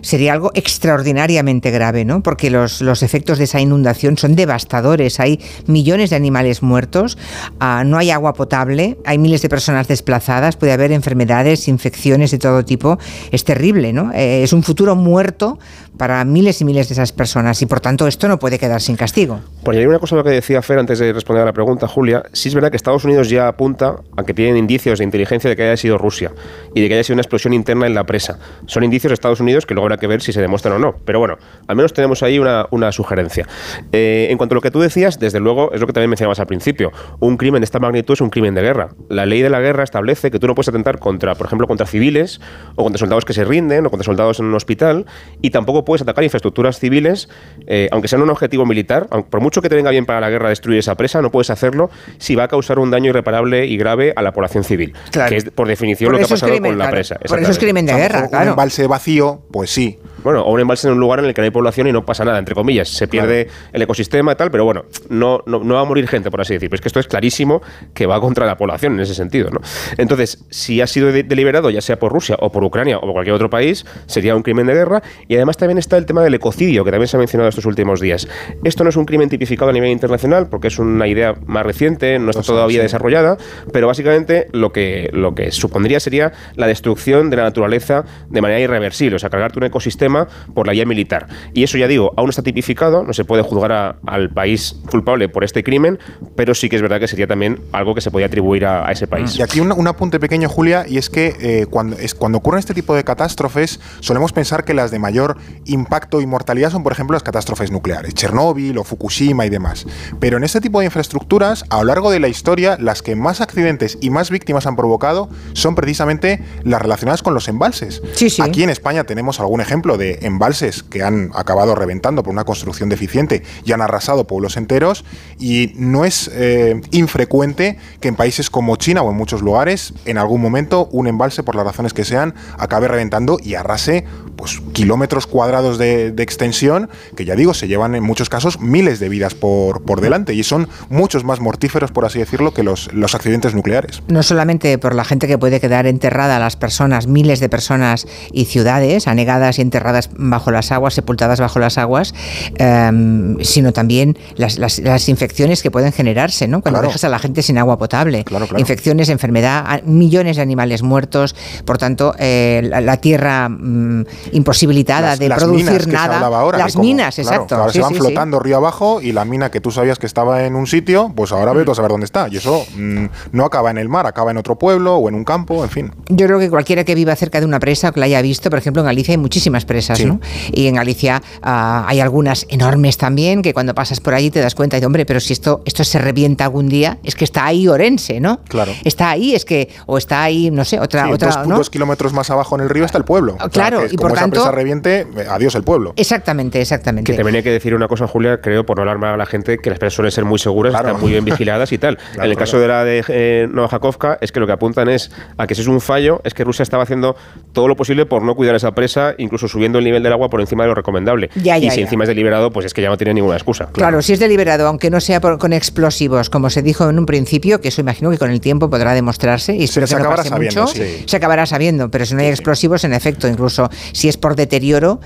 sería 0.04 0.32
algo 0.34 0.52
extraordinariamente 0.54 1.70
grave, 1.70 2.04
¿no? 2.04 2.22
Porque 2.22 2.50
los, 2.50 2.80
los 2.80 3.02
efectos 3.02 3.38
de 3.38 3.44
esa 3.44 3.60
inundación 3.60 4.18
son 4.18 4.36
devastadores. 4.36 5.18
Hay 5.18 5.40
millones 5.66 6.10
de 6.10 6.16
animales 6.16 6.62
muertos, 6.62 7.18
ah, 7.58 7.82
no 7.84 7.98
hay 7.98 8.10
agua 8.10 8.34
potable, 8.34 8.98
hay 9.04 9.18
miles 9.18 9.42
de 9.42 9.48
personas 9.48 9.88
desplazadas, 9.88 10.56
puede 10.56 10.72
haber 10.72 10.92
enfermedades, 10.92 11.68
infecciones 11.68 12.30
de 12.30 12.38
todo 12.38 12.64
tipo. 12.64 12.98
Es 13.32 13.44
terrible, 13.44 13.92
¿no? 13.92 14.12
Eh, 14.12 14.42
es 14.42 14.52
un 14.52 14.62
futuro 14.62 14.94
muerto 14.94 15.58
para 15.96 16.24
miles 16.24 16.60
y 16.60 16.64
miles 16.64 16.88
de 16.88 16.94
esas 16.94 17.12
personas 17.12 17.62
y 17.62 17.66
por 17.66 17.80
tanto 17.80 18.06
esto 18.06 18.28
no 18.28 18.38
puede 18.38 18.58
quedar 18.58 18.80
sin 18.80 18.96
castigo. 18.96 19.40
Pues 19.62 19.78
hay 19.78 19.86
una 19.86 19.98
cosa 19.98 20.16
lo 20.16 20.24
que 20.24 20.30
decía 20.30 20.60
Fer 20.60 20.78
antes 20.78 20.98
de 20.98 21.12
responder 21.12 21.42
a 21.42 21.46
la 21.46 21.52
pregunta, 21.52 21.86
Julia. 21.88 22.22
Sí 22.32 22.48
es 22.48 22.54
verdad 22.54 22.70
que 22.70 22.76
Estados 22.76 23.04
Unidos 23.04 23.30
ya 23.30 23.48
apunta 23.48 23.96
a 24.16 24.24
que 24.24 24.34
tienen 24.34 24.56
indicios 24.56 24.98
de 24.98 25.04
inteligencia 25.04 25.48
de 25.48 25.56
que 25.56 25.62
haya 25.62 25.76
sido 25.76 25.98
Rusia 25.98 26.32
y 26.74 26.82
de 26.82 26.88
que 26.88 26.94
haya 26.94 27.04
sido 27.04 27.14
una 27.14 27.22
explosión 27.22 27.54
interna 27.54 27.86
en 27.86 27.94
la 27.94 28.04
presa. 28.04 28.38
Son 28.66 28.82
indicios 28.84 29.10
de 29.10 29.14
Estados 29.14 29.40
Unidos 29.40 29.66
que 29.66 29.74
luego 29.74 29.88
habrá 29.94 30.00
que 30.00 30.06
ver 30.06 30.20
si 30.20 30.32
se 30.32 30.40
demuestran 30.40 30.74
o 30.74 30.78
no. 30.78 30.96
Pero 31.04 31.18
bueno, 31.18 31.38
al 31.66 31.76
menos 31.76 31.92
tenemos 31.92 32.22
ahí 32.22 32.38
una, 32.38 32.66
una 32.70 32.92
sugerencia. 32.92 33.46
Eh, 33.92 34.28
en 34.30 34.38
cuanto 34.38 34.54
a 34.54 34.56
lo 34.56 34.60
que 34.60 34.70
tú 34.70 34.80
decías, 34.80 35.18
desde 35.18 35.40
luego 35.40 35.72
es 35.72 35.80
lo 35.80 35.86
que 35.86 35.92
también 35.92 36.10
mencionabas 36.10 36.40
al 36.40 36.46
principio. 36.46 36.92
Un 37.20 37.36
crimen 37.36 37.60
de 37.60 37.64
esta 37.64 37.78
magnitud 37.78 38.14
es 38.14 38.20
un 38.20 38.30
crimen 38.30 38.54
de 38.54 38.62
guerra. 38.62 38.90
La 39.08 39.26
ley 39.26 39.42
de 39.42 39.50
la 39.50 39.60
guerra 39.60 39.84
establece 39.84 40.30
que 40.30 40.38
tú 40.38 40.46
no 40.46 40.54
puedes 40.54 40.68
atentar 40.68 40.98
contra, 40.98 41.34
por 41.34 41.46
ejemplo, 41.46 41.66
contra 41.66 41.86
civiles 41.86 42.40
o 42.76 42.82
contra 42.82 42.98
soldados 42.98 43.24
que 43.24 43.32
se 43.32 43.44
rinden 43.44 43.86
o 43.86 43.90
contra 43.90 44.04
soldados 44.04 44.40
en 44.40 44.46
un 44.46 44.54
hospital 44.54 45.06
y 45.40 45.50
tampoco 45.50 45.84
puedes 45.84 46.02
atacar 46.02 46.24
infraestructuras 46.24 46.78
civiles, 46.78 47.28
eh, 47.66 47.88
aunque 47.92 48.08
sean 48.08 48.22
un 48.22 48.30
objetivo 48.30 48.66
militar. 48.66 49.08
Por 49.30 49.40
mucho 49.40 49.62
que 49.62 49.68
te 49.68 49.76
venga 49.76 49.90
bien 49.90 50.06
para 50.06 50.20
la 50.20 50.30
guerra 50.30 50.48
destruir 50.48 50.78
esa 50.78 50.94
presa, 50.94 51.22
no 51.22 51.30
puedes 51.30 51.50
hacerlo 51.50 51.90
si 52.18 52.34
va 52.34 52.44
a 52.44 52.48
causar 52.48 52.78
un 52.78 52.90
daño 52.90 53.10
irreparable 53.10 53.66
y 53.66 53.76
grave 53.76 54.12
a 54.16 54.22
la 54.22 54.32
población 54.32 54.64
civil. 54.64 54.94
Que 55.28 55.36
es 55.36 55.44
por 55.50 55.68
definición 55.68 56.12
lo 56.12 56.18
que 56.18 56.24
ha 56.24 56.28
pasado 56.28 56.58
con 56.60 56.78
la 56.78 56.90
presa. 56.90 57.16
Por 57.16 57.38
eso 57.38 57.50
es 57.50 57.58
crimen 57.58 57.86
de 57.86 57.94
guerra, 57.94 58.28
claro. 58.28 58.44
Un 58.44 58.50
embalse 58.50 58.86
vacío, 58.86 59.42
pues 59.50 59.70
sí, 59.70 59.83
bueno, 60.22 60.42
o 60.42 60.52
un 60.52 60.60
embalse 60.60 60.88
en 60.88 60.94
un 60.94 61.00
lugar 61.00 61.18
en 61.18 61.26
el 61.26 61.34
que 61.34 61.42
no 61.42 61.44
hay 61.44 61.50
población 61.50 61.86
y 61.86 61.92
no 61.92 62.04
pasa 62.04 62.24
nada, 62.24 62.38
entre 62.38 62.54
comillas. 62.54 62.88
Se 62.88 63.06
pierde 63.06 63.48
el 63.72 63.82
ecosistema 63.82 64.32
y 64.32 64.34
tal, 64.36 64.50
pero 64.50 64.64
bueno, 64.64 64.86
no, 65.10 65.42
no, 65.46 65.74
va 65.74 65.80
a 65.80 65.84
morir 65.84 66.08
gente, 66.08 66.30
por 66.30 66.40
así 66.40 66.54
decir. 66.54 66.70
Pero 66.70 66.76
es 66.76 66.80
que 66.80 66.88
esto 66.88 67.00
es 67.00 67.06
clarísimo 67.06 67.62
que 67.92 68.06
va 68.06 68.20
contra 68.20 68.46
la 68.46 68.56
población 68.56 68.94
en 68.94 69.00
ese 69.00 69.14
sentido, 69.14 69.50
¿no? 69.50 69.60
Entonces, 69.98 70.44
si 70.50 70.80
ha 70.80 70.86
sido 70.86 71.12
deliberado, 71.12 71.68
ya 71.70 71.82
sea 71.82 71.98
por 71.98 72.12
Rusia 72.12 72.36
o 72.40 72.50
por 72.50 72.64
Ucrania 72.64 72.96
o 72.96 73.00
por 73.02 73.12
cualquier 73.12 73.34
otro 73.34 73.50
país, 73.50 73.84
sería 74.06 74.34
un 74.34 74.42
crimen 74.42 74.66
de 74.66 74.74
guerra. 74.74 75.02
Y 75.28 75.36
además 75.36 75.56
también 75.58 75.78
está 75.78 75.98
el 75.98 76.06
tema 76.06 76.22
del 76.22 76.34
ecocidio, 76.34 76.84
que 76.84 76.90
también 76.90 77.08
se 77.08 77.16
ha 77.16 77.18
mencionado 77.18 77.48
estos 77.50 77.66
últimos 77.66 78.00
días. 78.00 78.26
Esto 78.64 78.82
no 78.82 78.90
es 78.90 78.96
un 78.96 79.04
crimen 79.04 79.28
tipificado 79.28 79.70
a 79.70 79.74
nivel 79.74 79.90
internacional, 79.90 80.48
porque 80.48 80.68
es 80.68 80.78
una 80.78 81.06
idea 81.06 81.34
más 81.46 81.66
reciente, 81.66 82.18
no 82.18 82.30
está 82.30 82.42
todavía 82.42 82.80
desarrollada, 82.80 83.36
pero 83.72 83.88
básicamente 83.88 84.48
lo 84.52 84.72
que, 84.72 85.10
lo 85.12 85.34
que 85.34 85.50
supondría 85.50 86.00
sería 86.00 86.32
la 86.56 86.66
destrucción 86.66 87.30
de 87.30 87.36
la 87.36 87.42
naturaleza 87.44 88.04
de 88.28 88.40
manera 88.40 88.60
irreversible, 88.60 89.16
o 89.16 89.18
sea, 89.18 89.30
cargarte 89.30 89.58
un 89.58 89.64
ecosistema 89.74 90.28
por 90.54 90.66
la 90.66 90.72
vía 90.72 90.86
militar. 90.86 91.26
Y 91.52 91.64
eso 91.64 91.76
ya 91.76 91.88
digo, 91.88 92.12
aún 92.16 92.30
está 92.30 92.42
tipificado, 92.42 93.02
no 93.02 93.12
se 93.12 93.24
puede 93.24 93.42
juzgar 93.42 93.96
al 94.06 94.30
país 94.30 94.76
culpable 94.90 95.28
por 95.28 95.42
este 95.42 95.64
crimen, 95.64 95.98
pero 96.36 96.54
sí 96.54 96.68
que 96.68 96.76
es 96.76 96.82
verdad 96.82 97.00
que 97.00 97.08
sería 97.08 97.26
también 97.26 97.60
algo 97.72 97.94
que 97.94 98.00
se 98.00 98.10
podía 98.10 98.26
atribuir 98.26 98.66
a, 98.66 98.90
ese 98.92 99.06
país. 99.06 99.36
Y 99.36 99.42
aquí 99.42 99.60
un, 99.60 99.88
apunte 99.88 100.20
pequeño, 100.20 100.48
Julia, 100.48 100.86
y 100.88 100.98
es 100.98 101.10
que 101.10 101.36
eh, 101.40 101.66
cuando, 101.68 101.96
es, 101.96 102.14
cuando 102.14 102.38
ocurren 102.38 102.60
este 102.60 102.74
tipo 102.74 102.94
de 102.94 103.02
catástrofes, 103.02 103.80
solemos 104.00 104.32
pensar 104.32 104.64
que 104.64 104.74
las 104.74 104.90
de 104.90 104.98
mayor 104.98 105.36
impacto 105.64 106.20
y 106.20 106.26
mortalidad 106.26 106.70
son, 106.70 106.82
por 106.82 106.92
ejemplo, 106.92 107.14
las 107.14 107.22
catástrofes 107.22 107.70
nucleares, 107.70 108.14
Chernóbil 108.14 108.78
o 108.78 108.84
Fukushima 108.84 109.46
y 109.46 109.50
demás. 109.50 109.86
Pero 110.20 110.36
en 110.36 110.44
este 110.44 110.60
tipo 110.60 110.78
de 110.78 110.86
infraestructuras, 110.86 111.64
a 111.70 111.78
lo 111.78 111.84
largo 111.84 112.10
de 112.10 112.20
la 112.20 112.28
historia, 112.28 112.76
las 112.78 113.02
que 113.02 113.16
más 113.16 113.40
accidentes 113.40 113.98
y 114.00 114.10
más 114.10 114.30
víctimas 114.30 114.66
han 114.66 114.76
provocado 114.76 115.28
son 115.52 115.74
precisamente 115.74 116.42
las 116.62 116.80
relacionadas 116.80 117.22
con 117.22 117.34
los 117.34 117.48
embalses. 117.48 118.02
Aquí 118.40 118.62
en 118.62 118.70
España 118.70 119.04
tenemos 119.04 119.40
algún 119.54 119.60
ejemplo 119.60 119.96
de 119.96 120.18
embalses 120.22 120.82
que 120.82 121.04
han 121.04 121.30
acabado 121.32 121.76
reventando 121.76 122.24
por 122.24 122.32
una 122.32 122.42
construcción 122.42 122.88
deficiente 122.88 123.44
y 123.64 123.70
han 123.70 123.82
arrasado 123.82 124.26
pueblos 124.26 124.56
enteros 124.56 125.04
y 125.38 125.70
no 125.76 126.04
es 126.04 126.28
eh, 126.34 126.80
infrecuente 126.90 127.78
que 128.00 128.08
en 128.08 128.16
países 128.16 128.50
como 128.50 128.74
China 128.74 129.02
o 129.02 129.12
en 129.12 129.16
muchos 129.16 129.42
lugares 129.42 129.94
en 130.06 130.18
algún 130.18 130.40
momento 130.40 130.88
un 130.90 131.06
embalse 131.06 131.44
por 131.44 131.54
las 131.54 131.64
razones 131.64 131.94
que 131.94 132.04
sean 132.04 132.34
acabe 132.58 132.88
reventando 132.88 133.38
y 133.40 133.54
arrase 133.54 134.04
pues 134.36 134.60
kilómetros 134.72 135.26
cuadrados 135.26 135.78
de, 135.78 136.14
extensión 136.24 136.88
que 137.16 137.26
ya 137.26 137.34
digo 137.34 137.52
se 137.52 137.68
llevan 137.68 137.94
en 137.94 138.02
muchos 138.02 138.30
casos 138.30 138.58
miles 138.58 138.98
de 138.98 139.10
vidas 139.10 139.34
por, 139.34 139.82
por 139.82 140.00
delante 140.00 140.32
y 140.32 140.42
son 140.42 140.68
muchos 140.88 141.22
más 141.22 141.38
mortíferos 141.40 141.90
por 141.90 142.06
así 142.06 142.18
decirlo 142.18 142.54
que 142.54 142.62
los, 142.62 142.92
los 142.94 143.14
accidentes 143.14 143.54
nucleares. 143.54 144.02
No 144.08 144.22
solamente 144.22 144.78
por 144.78 144.94
la 144.94 145.04
gente 145.04 145.26
que 145.26 145.38
puede 145.38 145.60
quedar 145.60 145.86
enterrada, 145.86 146.38
las 146.38 146.56
personas, 146.56 147.06
miles 147.06 147.40
de 147.40 147.48
personas 147.48 148.06
y 148.32 148.46
ciudades 148.46 149.06
anegadas 149.06 149.58
y 149.58 149.62
enterradas 149.62 150.10
bajo 150.16 150.50
las 150.50 150.72
aguas, 150.72 150.94
sepultadas 150.94 151.40
bajo 151.40 151.58
las 151.58 151.78
aguas, 151.78 152.14
em, 152.56 153.38
sino 153.40 153.72
también 153.72 154.16
las, 154.36 155.08
infecciones 155.08 155.62
que 155.62 155.70
pueden 155.70 155.92
generarse, 155.92 156.48
¿no? 156.48 156.62
Cuando 156.62 156.80
dejas 156.80 157.04
a 157.04 157.08
la 157.08 157.18
gente 157.18 157.42
sin 157.42 157.58
agua 157.58 157.78
potable. 157.78 158.24
Infecciones, 158.56 159.08
enfermedad, 159.08 159.82
millones 159.84 160.36
de 160.36 160.42
animales 160.42 160.82
muertos, 160.82 161.34
por 161.64 161.78
tanto, 161.78 162.14
eh, 162.18 162.62
la, 162.64 162.96
tierra 162.98 163.48
mm, 163.48 164.04
imposibilitada 164.32 165.16
de 165.16 165.30
producir 165.30 165.88
nada. 165.88 166.30
las 166.56 166.76
minas, 166.76 167.18
exacto. 167.18 167.56
ahora 167.56 167.72
se 167.72 167.80
van 167.80 167.94
flotando 167.94 168.38
río 168.40 168.56
abajo 168.56 169.00
y 169.00 169.12
la 169.12 169.24
mina 169.24 169.50
que 169.50 169.60
tú 169.60 169.70
sabías 169.70 169.98
que 169.98 170.06
estaba 170.06 170.44
en 170.44 170.54
un 170.54 170.66
sitio, 170.66 171.12
pues 171.14 171.32
ahora 171.32 171.52
ves 171.52 171.68
a 171.68 171.74
saber 171.74 171.90
dónde 171.90 172.04
está. 172.04 172.28
Y 172.30 172.36
eso 172.36 172.64
mm, 172.76 173.06
no 173.32 173.44
acaba 173.44 173.70
en 173.70 173.78
el 173.78 173.88
mar, 173.88 174.06
acaba 174.06 174.30
en 174.30 174.36
otro 174.36 174.56
pueblo 174.56 174.96
o 174.96 175.08
en 175.08 175.14
un 175.14 175.24
campo, 175.24 175.64
en 175.64 175.70
fin. 175.70 175.92
Yo 176.08 176.26
creo 176.26 176.38
que 176.38 176.50
cualquiera 176.50 176.84
que 176.84 176.94
viva 176.94 177.14
cerca 177.16 177.40
de 177.40 177.46
una 177.46 177.58
presa 177.58 177.88
o 177.88 177.92
que 177.92 178.00
la 178.00 178.06
haya 178.06 178.22
visto, 178.22 178.50
por 178.50 178.58
ejemplo, 178.58 178.82
en 178.82 178.86
Galicia 178.86 179.12
hay 179.12 179.18
muchísimas 179.18 179.64
presas 179.64 180.04
¿no? 180.04 180.20
Y 180.52 180.66
en 180.66 180.74
Galicia 180.74 181.22
ah, 181.42 181.84
hay 181.86 182.00
algunas 182.00 182.46
enormes 182.48 182.96
también 182.98 183.42
que 183.42 183.54
cuando 183.54 183.74
pasas 183.74 184.00
por 184.00 184.14
allí 184.14 184.30
te 184.30 184.40
das 184.40 184.54
cuenta 184.54 184.78
de, 184.78 184.86
hombre, 184.86 185.06
pero 185.06 185.20
si 185.20 185.32
esto, 185.32 185.62
esto 185.64 185.84
se 185.84 185.98
revienta 185.98 186.44
algún 186.44 186.68
día, 186.68 186.98
es 187.02 187.14
que 187.14 187.24
está 187.24 187.46
ahí 187.46 187.68
Orense, 187.68 188.20
¿no? 188.20 188.40
Claro. 188.48 188.72
Está 188.84 189.10
ahí, 189.10 189.34
es 189.34 189.44
que, 189.44 189.70
o 189.86 189.98
está 189.98 190.22
ahí, 190.22 190.50
no 190.50 190.64
sé, 190.64 190.80
otra... 190.80 191.08
otra 191.10 191.44
dos, 191.44 191.70
kilómetros 191.70 192.12
más 192.12 192.30
abajo 192.30 192.54
en 192.56 192.62
el 192.62 192.68
río 192.68 192.84
está 192.84 192.98
el 192.98 193.04
pueblo. 193.04 193.36
Claro, 193.52 193.84
y 193.90 193.96
por 193.96 194.13
esa 194.14 194.22
tanto... 194.22 194.36
empresa 194.36 194.54
reviente, 194.54 195.06
adiós 195.28 195.54
el 195.54 195.64
pueblo. 195.64 195.92
Exactamente, 195.96 196.60
exactamente. 196.60 197.12
Que 197.12 197.16
también 197.16 197.36
hay 197.36 197.42
que 197.42 197.50
decir 197.50 197.74
una 197.74 197.88
cosa, 197.88 198.06
Julia, 198.06 198.40
creo, 198.40 198.64
por 198.64 198.76
no 198.76 198.82
alarmar 198.82 199.14
a 199.14 199.16
la 199.16 199.26
gente, 199.26 199.58
que 199.58 199.70
las 199.70 199.76
empresas 199.76 199.94
suelen 199.94 200.12
ser 200.12 200.24
muy 200.24 200.38
seguras, 200.38 200.74
están 200.74 201.00
muy 201.00 201.10
bien 201.10 201.24
vigiladas 201.24 201.72
y 201.72 201.78
tal. 201.78 201.98
en 202.14 202.22
el 202.22 202.36
caso 202.36 202.58
de 202.58 202.68
la 202.68 202.84
de 202.84 203.04
eh, 203.08 203.48
Novajakovka, 203.50 204.18
es 204.20 204.32
que 204.32 204.40
lo 204.40 204.46
que 204.46 204.52
apuntan 204.52 204.88
es 204.88 205.10
a 205.36 205.46
que 205.46 205.54
si 205.54 205.62
es 205.62 205.68
un 205.68 205.80
fallo, 205.80 206.20
es 206.24 206.34
que 206.34 206.44
Rusia 206.44 206.62
estaba 206.62 206.82
haciendo 206.82 207.16
todo 207.52 207.68
lo 207.68 207.76
posible 207.76 208.06
por 208.06 208.22
no 208.22 208.34
cuidar 208.34 208.54
esa 208.54 208.72
presa, 208.72 209.14
incluso 209.18 209.48
subiendo 209.48 209.78
el 209.78 209.84
nivel 209.84 210.02
del 210.02 210.12
agua 210.12 210.28
por 210.28 210.40
encima 210.40 210.64
de 210.64 210.68
lo 210.68 210.74
recomendable. 210.74 211.30
y 211.34 211.70
si 211.70 211.80
encima 211.80 212.04
es 212.04 212.08
deliberado, 212.08 212.50
pues 212.50 212.66
es 212.66 212.74
que 212.74 212.82
ya 212.82 212.88
no 212.88 212.96
tiene 212.96 213.14
ninguna 213.14 213.36
excusa. 213.36 213.68
Claro, 213.72 214.02
si 214.02 214.12
es 214.12 214.20
deliberado, 214.20 214.66
aunque 214.66 214.90
no 214.90 215.00
sea 215.00 215.20
con 215.20 215.52
explosivos, 215.52 216.30
como 216.30 216.50
se 216.50 216.62
dijo 216.62 216.88
en 216.88 216.98
un 216.98 217.06
principio, 217.06 217.60
que 217.60 217.68
eso 217.68 217.80
imagino 217.80 218.10
que 218.10 218.18
con 218.18 218.30
el 218.30 218.40
tiempo 218.40 218.68
podrá 218.68 218.94
demostrarse 218.94 219.54
y 219.54 219.64
espero 219.64 219.86
que 219.86 219.94
no 219.96 220.14
pase 220.14 220.30
mucho, 220.30 220.66
se 220.66 221.16
acabará 221.16 221.46
sabiendo, 221.46 221.90
pero 221.90 222.04
si 222.04 222.14
no 222.14 222.20
hay 222.20 222.28
explosivos, 222.28 222.84
en 222.84 222.92
efecto, 222.92 223.28
incluso 223.28 223.68
si 223.92 224.03
es 224.08 224.16
por 224.16 224.36
deterioro, 224.36 225.00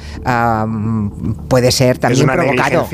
puede 1.48 1.72
ser 1.72 1.98
también 1.98 2.26
provocado. 2.26 2.86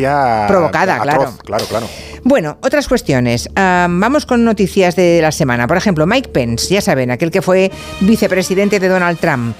Provocada, 0.46 0.98
claro. 1.00 1.32
Claro, 1.44 1.64
claro. 1.66 1.86
Bueno, 2.22 2.58
otras 2.62 2.88
cuestiones. 2.88 3.48
vamos 3.54 4.26
con 4.26 4.44
noticias 4.44 4.96
de 4.96 5.20
la 5.20 5.32
semana. 5.32 5.66
Por 5.66 5.76
ejemplo, 5.76 6.06
Mike 6.06 6.30
Pence, 6.30 6.72
ya 6.72 6.80
saben, 6.80 7.10
aquel 7.10 7.30
que 7.30 7.42
fue 7.42 7.70
vicepresidente 8.00 8.80
de 8.80 8.88
Donald 8.88 9.18
Trump 9.18 9.54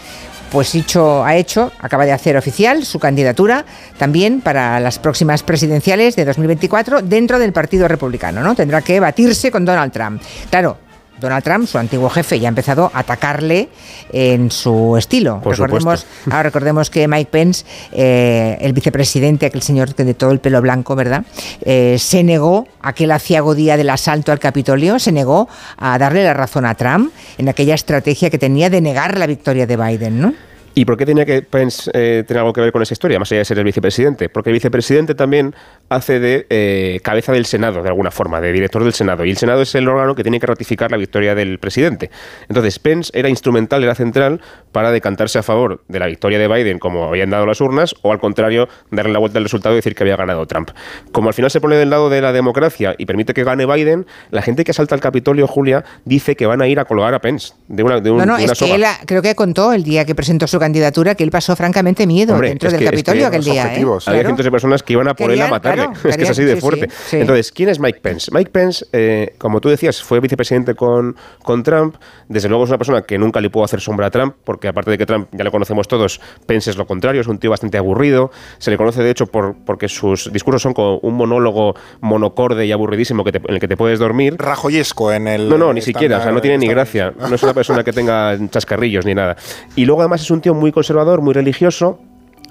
pues 0.54 0.70
dicho, 0.70 1.24
ha 1.24 1.34
hecho, 1.34 1.72
acaba 1.80 2.04
de 2.04 2.12
hacer 2.12 2.36
oficial 2.36 2.84
su 2.84 3.00
candidatura 3.00 3.64
también 3.98 4.40
para 4.40 4.78
las 4.78 5.00
próximas 5.00 5.42
presidenciales 5.42 6.14
de 6.14 6.24
2024 6.24 7.02
dentro 7.02 7.40
del 7.40 7.52
Partido 7.52 7.88
Republicano, 7.88 8.40
¿no? 8.40 8.54
Tendrá 8.54 8.80
que 8.80 9.00
batirse 9.00 9.50
con 9.50 9.64
Donald 9.64 9.92
Trump. 9.92 10.22
Claro, 10.50 10.78
Donald 11.20 11.44
Trump, 11.44 11.66
su 11.66 11.78
antiguo 11.78 12.10
jefe, 12.10 12.40
ya 12.40 12.48
ha 12.48 12.50
empezado 12.50 12.90
a 12.92 13.00
atacarle 13.00 13.68
en 14.12 14.50
su 14.50 14.96
estilo. 14.96 15.40
recordemos, 15.44 16.06
ahora 16.26 16.44
recordemos 16.44 16.90
que 16.90 17.06
Mike 17.08 17.30
Pence, 17.30 17.64
eh, 17.92 18.58
el 18.60 18.72
vicepresidente, 18.72 19.46
aquel 19.46 19.62
señor 19.62 19.94
de 19.94 20.14
todo 20.14 20.32
el 20.32 20.40
pelo 20.40 20.60
blanco, 20.60 20.96
¿verdad? 20.96 21.24
Eh, 21.62 21.96
se 21.98 22.22
negó, 22.22 22.66
aquel 22.82 23.10
aciago 23.12 23.54
día 23.54 23.76
del 23.76 23.90
asalto 23.90 24.32
al 24.32 24.38
Capitolio, 24.38 24.98
se 24.98 25.12
negó 25.12 25.48
a 25.76 25.98
darle 25.98 26.24
la 26.24 26.34
razón 26.34 26.66
a 26.66 26.74
Trump 26.74 27.12
en 27.38 27.48
aquella 27.48 27.74
estrategia 27.74 28.30
que 28.30 28.38
tenía 28.38 28.70
de 28.70 28.80
negar 28.80 29.18
la 29.18 29.26
victoria 29.26 29.66
de 29.66 29.76
Biden, 29.76 30.20
¿no? 30.20 30.34
¿Y 30.76 30.84
por 30.84 30.96
qué 30.96 31.06
tenía 31.06 31.24
que 31.24 31.42
Pence 31.42 31.88
eh, 31.94 32.24
tener 32.26 32.40
algo 32.40 32.52
que 32.52 32.60
ver 32.60 32.72
con 32.72 32.82
esa 32.82 32.94
historia, 32.94 33.20
más 33.20 33.30
allá 33.30 33.40
de 33.40 33.44
ser 33.44 33.58
el 33.58 33.64
vicepresidente? 33.64 34.28
Porque 34.28 34.50
el 34.50 34.54
vicepresidente 34.54 35.14
también 35.14 35.54
hace 35.88 36.18
de 36.18 36.46
eh, 36.50 36.98
cabeza 37.02 37.32
del 37.32 37.46
Senado, 37.46 37.82
de 37.82 37.88
alguna 37.88 38.10
forma, 38.10 38.40
de 38.40 38.52
director 38.52 38.82
del 38.82 38.92
Senado. 38.92 39.24
Y 39.24 39.30
el 39.30 39.36
Senado 39.36 39.62
es 39.62 39.72
el 39.76 39.88
órgano 39.88 40.16
que 40.16 40.22
tiene 40.24 40.40
que 40.40 40.46
ratificar 40.46 40.90
la 40.90 40.96
victoria 40.96 41.36
del 41.36 41.60
presidente. 41.60 42.10
Entonces, 42.48 42.80
Pence 42.80 43.12
era 43.14 43.28
instrumental, 43.28 43.84
era 43.84 43.94
central 43.94 44.40
para 44.72 44.90
decantarse 44.90 45.38
a 45.38 45.44
favor 45.44 45.84
de 45.86 46.00
la 46.00 46.06
victoria 46.06 46.40
de 46.40 46.48
Biden, 46.48 46.80
como 46.80 47.04
habían 47.04 47.30
dado 47.30 47.46
las 47.46 47.60
urnas, 47.60 47.94
o 48.02 48.10
al 48.10 48.18
contrario, 48.18 48.68
darle 48.90 49.12
la 49.12 49.20
vuelta 49.20 49.38
al 49.38 49.44
resultado 49.44 49.76
y 49.76 49.78
decir 49.78 49.94
que 49.94 50.02
había 50.02 50.16
ganado 50.16 50.44
Trump. 50.46 50.70
Como 51.12 51.28
al 51.28 51.34
final 51.34 51.52
se 51.52 51.60
pone 51.60 51.76
del 51.76 51.90
lado 51.90 52.10
de 52.10 52.20
la 52.20 52.32
democracia 52.32 52.96
y 52.98 53.06
permite 53.06 53.32
que 53.32 53.44
gane 53.44 53.64
Biden, 53.64 54.06
la 54.30 54.42
gente 54.42 54.64
que 54.64 54.72
asalta 54.72 54.96
al 54.96 55.00
Capitolio, 55.00 55.46
Julia, 55.46 55.84
dice 56.04 56.34
que 56.34 56.46
van 56.46 56.62
a 56.62 56.66
ir 56.66 56.80
a 56.80 56.84
colgar 56.84 57.14
a 57.14 57.20
Pence. 57.20 57.54
De 57.68 57.84
una, 57.84 58.00
de 58.00 58.10
no, 58.10 58.26
no, 58.26 58.38
es 58.38 58.52
que 58.58 58.74
él 58.74 58.84
creo 59.06 59.22
que 59.22 59.36
contó 59.36 59.72
el 59.72 59.84
día 59.84 60.04
que 60.04 60.16
presentó 60.16 60.48
su 60.48 60.58
candidatura 60.64 61.14
que 61.14 61.24
él 61.24 61.30
pasó 61.30 61.54
francamente 61.56 62.06
miedo 62.06 62.38
dentro 62.38 62.70
del 62.70 62.84
Capitolio 62.84 63.26
aquel 63.26 63.44
día. 63.44 63.74
¿eh? 63.74 63.84
Había 64.06 64.22
cientos 64.22 64.44
de 64.44 64.50
personas 64.50 64.82
que 64.82 64.94
iban 64.94 65.08
a 65.08 65.14
por 65.14 65.30
él 65.30 65.42
a 65.42 65.48
matarle. 65.48 65.88
es 66.04 66.16
que 66.16 66.22
es 66.22 66.30
así 66.30 66.42
de 66.42 66.56
fuerte. 66.56 66.88
Entonces, 67.12 67.52
¿quién 67.52 67.68
es 67.68 67.78
Mike 67.78 68.00
Pence? 68.00 68.30
Mike 68.32 68.50
Pence, 68.50 68.86
eh, 68.92 69.34
como 69.36 69.60
tú 69.60 69.68
decías, 69.68 70.02
fue 70.02 70.20
vicepresidente 70.20 70.74
con, 70.74 71.16
con 71.42 71.62
Trump. 71.62 71.96
Desde 72.28 72.48
luego 72.48 72.64
es 72.64 72.70
una 72.70 72.78
persona 72.78 73.02
que 73.02 73.18
nunca 73.18 73.42
le 73.42 73.50
pudo 73.50 73.64
hacer 73.64 73.80
sombra 73.80 74.06
a 74.06 74.10
Trump, 74.10 74.36
porque 74.42 74.68
aparte 74.68 74.90
de 74.90 74.96
que 74.96 75.04
Trump 75.04 75.28
ya 75.32 75.44
le 75.44 75.50
conocemos 75.50 75.86
todos, 75.86 76.20
Pence 76.46 76.70
es 76.70 76.76
lo 76.78 76.86
contrario, 76.86 77.20
es 77.20 77.26
un 77.26 77.38
tío 77.38 77.50
bastante 77.50 77.76
aburrido. 77.76 78.30
Se 78.58 78.70
le 78.70 78.78
conoce, 78.78 79.02
de 79.02 79.10
hecho, 79.10 79.26
por, 79.26 79.54
porque 79.66 79.88
sus 79.88 80.32
discursos 80.32 80.62
son 80.62 80.72
como 80.72 80.98
un 80.98 81.14
monólogo 81.14 81.74
monocorde 82.00 82.64
y 82.64 82.72
aburridísimo 82.72 83.22
que 83.22 83.36
en 83.36 83.54
el 83.54 83.60
que 83.60 83.68
te 83.68 83.76
puedes 83.76 83.98
dormir. 83.98 84.36
Rajoyesco 84.38 85.12
en 85.12 85.28
el. 85.28 85.48
No, 85.48 85.58
no, 85.58 85.74
ni 85.74 85.82
siquiera. 85.82 86.18
O 86.18 86.22
sea, 86.22 86.32
no 86.32 86.40
tiene 86.40 86.56
ni 86.58 86.68
gracia. 86.68 87.12
No 87.18 87.34
es 87.34 87.42
una 87.42 87.52
persona 87.52 87.84
que 87.84 87.92
tenga 87.92 88.38
chascarrillos 88.48 89.04
ni 89.04 89.14
nada. 89.14 89.36
Y 89.76 89.84
luego, 89.84 90.00
además, 90.00 90.22
es 90.22 90.30
un 90.30 90.40
tío 90.40 90.53
muy 90.54 90.72
conservador, 90.72 91.20
muy 91.20 91.34
religioso 91.34 91.98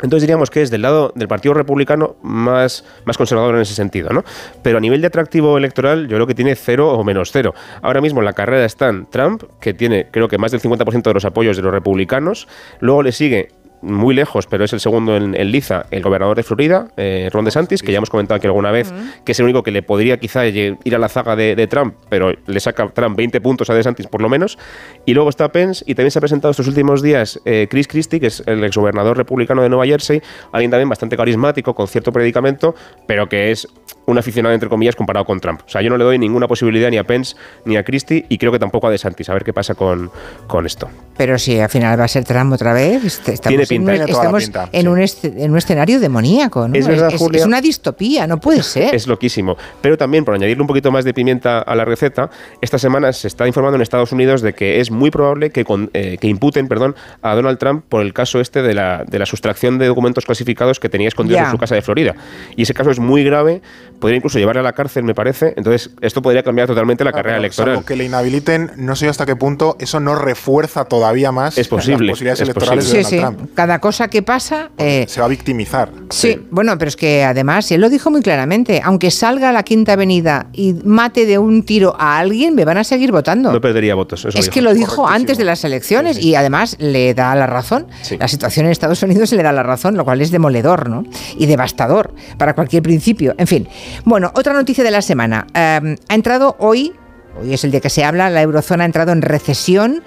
entonces 0.02 0.24
diríamos 0.24 0.50
que 0.50 0.62
es 0.62 0.72
del 0.72 0.82
lado 0.82 1.12
del 1.16 1.28
Partido 1.28 1.54
Republicano 1.54 2.16
más, 2.24 2.84
más 3.06 3.18
conservador 3.18 3.56
en 3.56 3.62
ese 3.62 3.76
sentido, 3.76 4.10
¿no? 4.10 4.24
Pero 4.62 4.78
a 4.78 4.82
nivel 4.82 5.02
de 5.02 5.08
atractivo 5.08 5.58
electoral, 5.58 6.08
yo 6.08 6.18
creo 6.18 6.28
que 6.28 6.36
tiene 6.36 6.56
cero 6.56 6.92
o 6.92 7.04
menos 7.04 7.32
cero. 7.32 7.54
Ahora 7.82 8.02
mismo 8.02 8.20
en 8.20 8.26
la 8.26 8.34
carrera 8.34 8.66
están 8.66 9.08
Trump, 9.10 9.44
que 9.60 9.74
tiene 9.74 10.08
creo 10.12 10.28
que 10.28 10.38
más 10.38 10.52
del 10.52 10.62
50% 10.62 11.04
de 11.04 11.14
los 11.14 11.26
apoyos 11.26 11.56
de 11.56 11.64
los 11.64 11.72
republicanos. 11.72 12.48
Luego 12.80 13.04
le 13.04 13.12
sigue 13.12 13.50
muy 13.84 14.16
lejos, 14.16 14.48
pero 14.48 14.64
es 14.64 14.74
el 14.74 14.80
segundo 14.80 15.16
en, 15.16 15.34
Liza, 15.52 15.86
el 15.92 16.02
gobernador 16.02 16.38
de 16.38 16.44
Florida, 16.44 16.88
eh, 16.98 17.30
Ron 17.32 17.46
DeSantis, 17.46 17.84
que 17.84 17.92
ya 17.92 17.98
hemos 17.98 18.10
comentado 18.10 18.38
aquí 18.38 18.48
alguna 18.48 18.72
vez, 18.72 18.94
que 19.26 19.34
es 19.34 19.40
el 19.40 19.44
único 19.46 19.62
que 19.62 19.72
le 19.72 19.84
podría 19.84 20.18
quizá 20.18 20.46
ir 20.48 20.78
a 20.96 20.98
la 20.98 21.10
zaga 21.10 21.36
de, 21.36 21.68
Trump, 21.68 21.96
pero 22.10 22.32
le 22.46 22.60
saca 22.60 22.90
Trump 22.90 23.18
20 23.18 23.42
puntos 23.42 23.70
a 23.70 23.74
DeSantis 23.74 24.08
por 24.08 24.22
lo 24.22 24.30
menos. 24.30 24.58
Y 25.06 25.14
luego 25.14 25.30
está 25.30 25.52
Pence, 25.52 25.84
y 25.86 25.96
también 25.96 26.12
se 26.12 26.20
ha 26.20 26.22
presentado 26.22 26.52
estos 26.52 26.68
últimos 26.68 27.02
días 27.02 27.40
eh, 27.46 27.68
Chris 27.70 27.88
Christie, 27.88 28.20
que 28.20 28.28
es 28.28 28.44
el 28.46 28.64
exgobernador 28.64 29.18
republicano 29.18 29.62
de 29.62 29.70
Nueva 29.70 29.86
Jersey, 29.86 30.22
alguien 30.52 30.72
también 30.72 30.90
bastante 30.90 31.18
carismático, 31.18 31.76
con 31.76 31.88
cierto 31.88 32.12
predicamento, 32.12 32.76
pero 33.06 33.28
que 33.28 33.52
es 33.52 33.68
un 34.06 34.18
aficionado, 34.18 34.54
entre 34.54 34.70
comillas, 34.70 34.96
comparado 34.96 35.26
con 35.26 35.40
Trump. 35.40 35.62
O 35.66 35.70
sea, 35.70 35.82
yo 35.82 35.90
no 35.90 35.98
le 35.98 36.04
doy 36.04 36.18
ninguna 36.18 36.48
posibilidad 36.48 36.90
ni 36.90 36.98
a 36.98 37.04
Pence 37.04 37.36
ni 37.66 37.78
a 37.78 37.84
Christie, 37.84 38.26
y 38.30 38.38
creo 38.38 38.52
que 38.52 38.60
tampoco 38.60 38.88
a 38.88 38.92
DeSantis. 38.92 39.30
A 39.30 39.34
ver 39.34 39.44
qué 39.44 39.54
pasa 39.54 39.76
con, 39.76 40.12
con 40.48 40.66
esto. 40.66 40.90
Pero 41.18 41.38
si 41.38 41.60
al 41.60 41.70
final 41.70 42.00
va 42.00 42.06
a 42.06 42.08
ser 42.08 42.24
Trump 42.24 42.54
otra 42.54 42.74
vez, 42.74 43.04
estamos 43.06 43.42
Tiene 43.42 43.66
pinta. 43.66 43.96
En, 43.96 44.10
estamos 44.10 44.50
en, 44.72 44.88
un 44.88 45.00
en, 45.00 45.52
un 45.52 45.58
escenario 45.58 46.00
demoníaco. 46.00 46.68
¿no? 46.68 46.76
Es, 46.76 46.88
verdad, 46.88 47.14
es, 47.14 47.46
una 47.46 47.62
distopía, 47.62 48.28
no 48.28 48.40
puede 48.40 48.64
ser. 48.64 48.94
Es 48.96 49.08
loquísimo. 49.08 49.58
Pero 49.82 49.98
también, 49.98 50.26
por 50.26 50.34
añadirle 50.34 50.62
un 50.62 50.68
poquito 50.68 50.92
más 50.92 51.06
de 51.06 51.14
pimienta 51.14 51.60
a 51.60 51.76
la 51.76 51.86
receta, 51.86 52.30
esta 52.62 52.78
semana 52.78 53.14
se 53.14 53.28
está 53.28 53.48
informando 53.48 53.76
en 53.76 53.82
Estados 53.82 54.12
Unidos 54.12 54.42
de 54.42 54.54
que 54.54 54.80
es 54.80 54.92
muy 54.92 55.12
probable 55.12 55.52
que, 55.52 55.66
eh, 55.94 56.18
que 56.20 56.28
imputen 56.28 56.68
perdón, 56.68 56.96
a 57.22 57.36
Donald 57.36 57.58
Trump 57.58 57.86
por 57.88 58.02
el 58.02 58.14
caso 58.14 58.40
este 58.40 58.62
de 58.62 58.74
la, 58.74 59.04
de 59.08 59.20
la 59.20 59.26
sustracción 59.26 59.78
de 59.78 59.88
documentos 59.88 60.26
clasificados 60.26 60.80
que 60.80 60.90
tenía 60.90 61.08
escondidos 61.08 61.42
en 61.42 61.52
su 61.52 61.58
casa 61.58 61.76
de 61.76 61.82
Florida. 61.82 62.16
Y 62.56 62.64
ese 62.64 62.74
caso 62.74 62.92
es 62.92 63.00
muy 63.00 63.24
grave, 63.24 63.62
podría 64.04 64.18
incluso 64.18 64.38
llevarle 64.38 64.60
a 64.60 64.64
la 64.64 64.74
cárcel, 64.74 65.06
me 65.06 65.16
parece. 65.16 65.54
Entonces, 65.56 65.92
esto 66.02 66.22
podría 66.22 66.44
cambiar 66.44 66.68
totalmente 66.68 67.06
la 67.06 67.14
carrera 67.14 67.38
electoral. 67.38 67.86
que 67.86 67.96
le 67.96 68.04
inhabiliten, 68.04 68.72
no 68.76 68.98
sé 68.98 69.08
hasta 69.08 69.26
qué 69.26 69.38
punto 69.38 69.78
eso 69.80 70.02
no 70.02 70.16
refuerza 70.16 70.84
todavía 70.84 71.32
más 71.32 71.58
es 71.58 71.70
posible, 71.70 72.08
las 72.08 72.12
posibilidades 72.12 72.42
electorales 72.42 72.92
de 72.92 73.02
Donald 73.02 73.38
Trump. 73.38 73.52
Cada 73.56 73.80
cosa 73.80 74.10
que 74.10 74.22
pasa. 74.22 74.72
Eh, 74.78 75.06
se 75.08 75.22
va 75.22 75.28
a 75.28 75.30
victimizar. 75.30 75.90
Sí, 76.10 76.38
bueno, 76.52 76.78
pero 76.78 76.90
es 76.90 76.98
que 76.98 77.24
además, 77.24 77.72
él 77.72 77.80
lo 77.80 77.90
dijo 77.90 78.12
muy 78.12 78.22
claramente: 78.22 78.82
aunque 78.84 79.10
salga 79.10 79.52
a 79.52 79.54
la 79.54 79.64
Quinta 79.64 79.94
Avenida 79.94 80.48
y 80.52 80.74
mate 80.84 81.26
de 81.26 81.38
un 81.38 81.64
tiro 81.64 81.96
a 81.98 82.18
alguien, 82.18 82.56
me 82.56 82.66
van 82.66 82.80
a 82.80 82.84
seguir 82.84 83.14
votando. 83.14 83.54
No 83.54 83.62
perdería 83.62 83.96
votos. 83.96 84.26
es 84.26 84.50
que 84.50 84.62
lo 84.62 84.74
dijo 84.74 85.08
antes 85.08 85.38
de 85.38 85.46
las 85.46 85.64
elecciones 85.64 86.22
y 86.22 86.36
además 86.36 86.76
le 86.78 87.14
da 87.14 87.34
la 87.36 87.48
razón. 87.48 87.88
La 88.20 88.28
situación 88.28 88.66
en 88.66 88.74
Estados 88.74 89.02
Unidos 89.02 89.32
le 89.32 89.44
da 89.44 89.54
la 89.54 89.64
razón, 89.64 89.96
lo 89.96 90.04
cual 90.04 90.20
es 90.20 90.30
demoledor, 90.30 90.90
¿no? 90.90 91.06
Y 91.38 91.46
devastador 91.46 92.14
para 92.38 92.54
cualquier 92.54 92.84
principio. 92.84 93.34
En 93.38 93.48
fin. 93.48 93.70
Bueno, 94.06 94.32
otra 94.36 94.54
noticia 94.54 94.84
de 94.84 94.92
la 94.92 95.02
semana. 95.02 95.48
Em, 95.54 95.98
ha 96.10 96.16
entrado 96.16 96.56
hoy, 96.60 96.94
hoy 97.40 97.54
es 97.54 97.64
el 97.64 97.72
día 97.72 97.82
que 97.82 97.90
se 97.90 98.04
habla, 98.04 98.30
la 98.30 98.42
eurozona 98.42 98.84
ha 98.84 98.86
entrado 98.86 99.12
en 99.12 99.22
recesión 99.22 100.04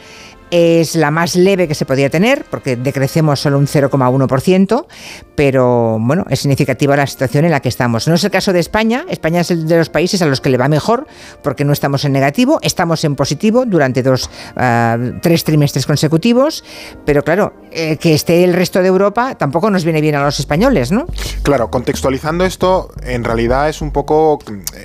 es 0.50 0.94
la 0.94 1.10
más 1.10 1.36
leve 1.36 1.68
que 1.68 1.74
se 1.74 1.84
podía 1.84 2.10
tener, 2.10 2.44
porque 2.50 2.76
decrecemos 2.76 3.40
solo 3.40 3.58
un 3.58 3.66
0,1%, 3.66 4.86
pero 5.34 5.98
bueno, 6.00 6.24
es 6.30 6.40
significativa 6.40 6.96
la 6.96 7.06
situación 7.06 7.44
en 7.44 7.50
la 7.50 7.60
que 7.60 7.68
estamos. 7.68 8.06
No 8.08 8.14
es 8.14 8.24
el 8.24 8.30
caso 8.30 8.52
de 8.52 8.60
España, 8.60 9.04
España 9.08 9.40
es 9.40 9.50
el 9.50 9.66
de 9.66 9.78
los 9.78 9.90
países 9.90 10.22
a 10.22 10.26
los 10.26 10.40
que 10.40 10.50
le 10.50 10.58
va 10.58 10.68
mejor, 10.68 11.06
porque 11.42 11.64
no 11.64 11.72
estamos 11.72 12.04
en 12.04 12.12
negativo, 12.12 12.58
estamos 12.62 13.04
en 13.04 13.16
positivo 13.16 13.64
durante 13.66 14.02
dos, 14.02 14.30
ah, 14.56 14.96
tres 15.20 15.44
trimestres 15.44 15.86
consecutivos, 15.86 16.64
pero 17.04 17.22
claro, 17.22 17.52
eh, 17.72 17.96
que 17.96 18.14
esté 18.14 18.44
el 18.44 18.54
resto 18.54 18.80
de 18.80 18.88
Europa 18.88 19.34
tampoco 19.34 19.70
nos 19.70 19.84
viene 19.84 20.00
bien 20.00 20.14
a 20.14 20.24
los 20.24 20.38
españoles, 20.38 20.92
¿no? 20.92 21.06
Claro, 21.42 21.70
contextualizando 21.70 22.44
esto, 22.44 22.90
en 23.02 23.24
realidad 23.24 23.68
es 23.68 23.80
un 23.82 23.90
poco, 23.90 24.38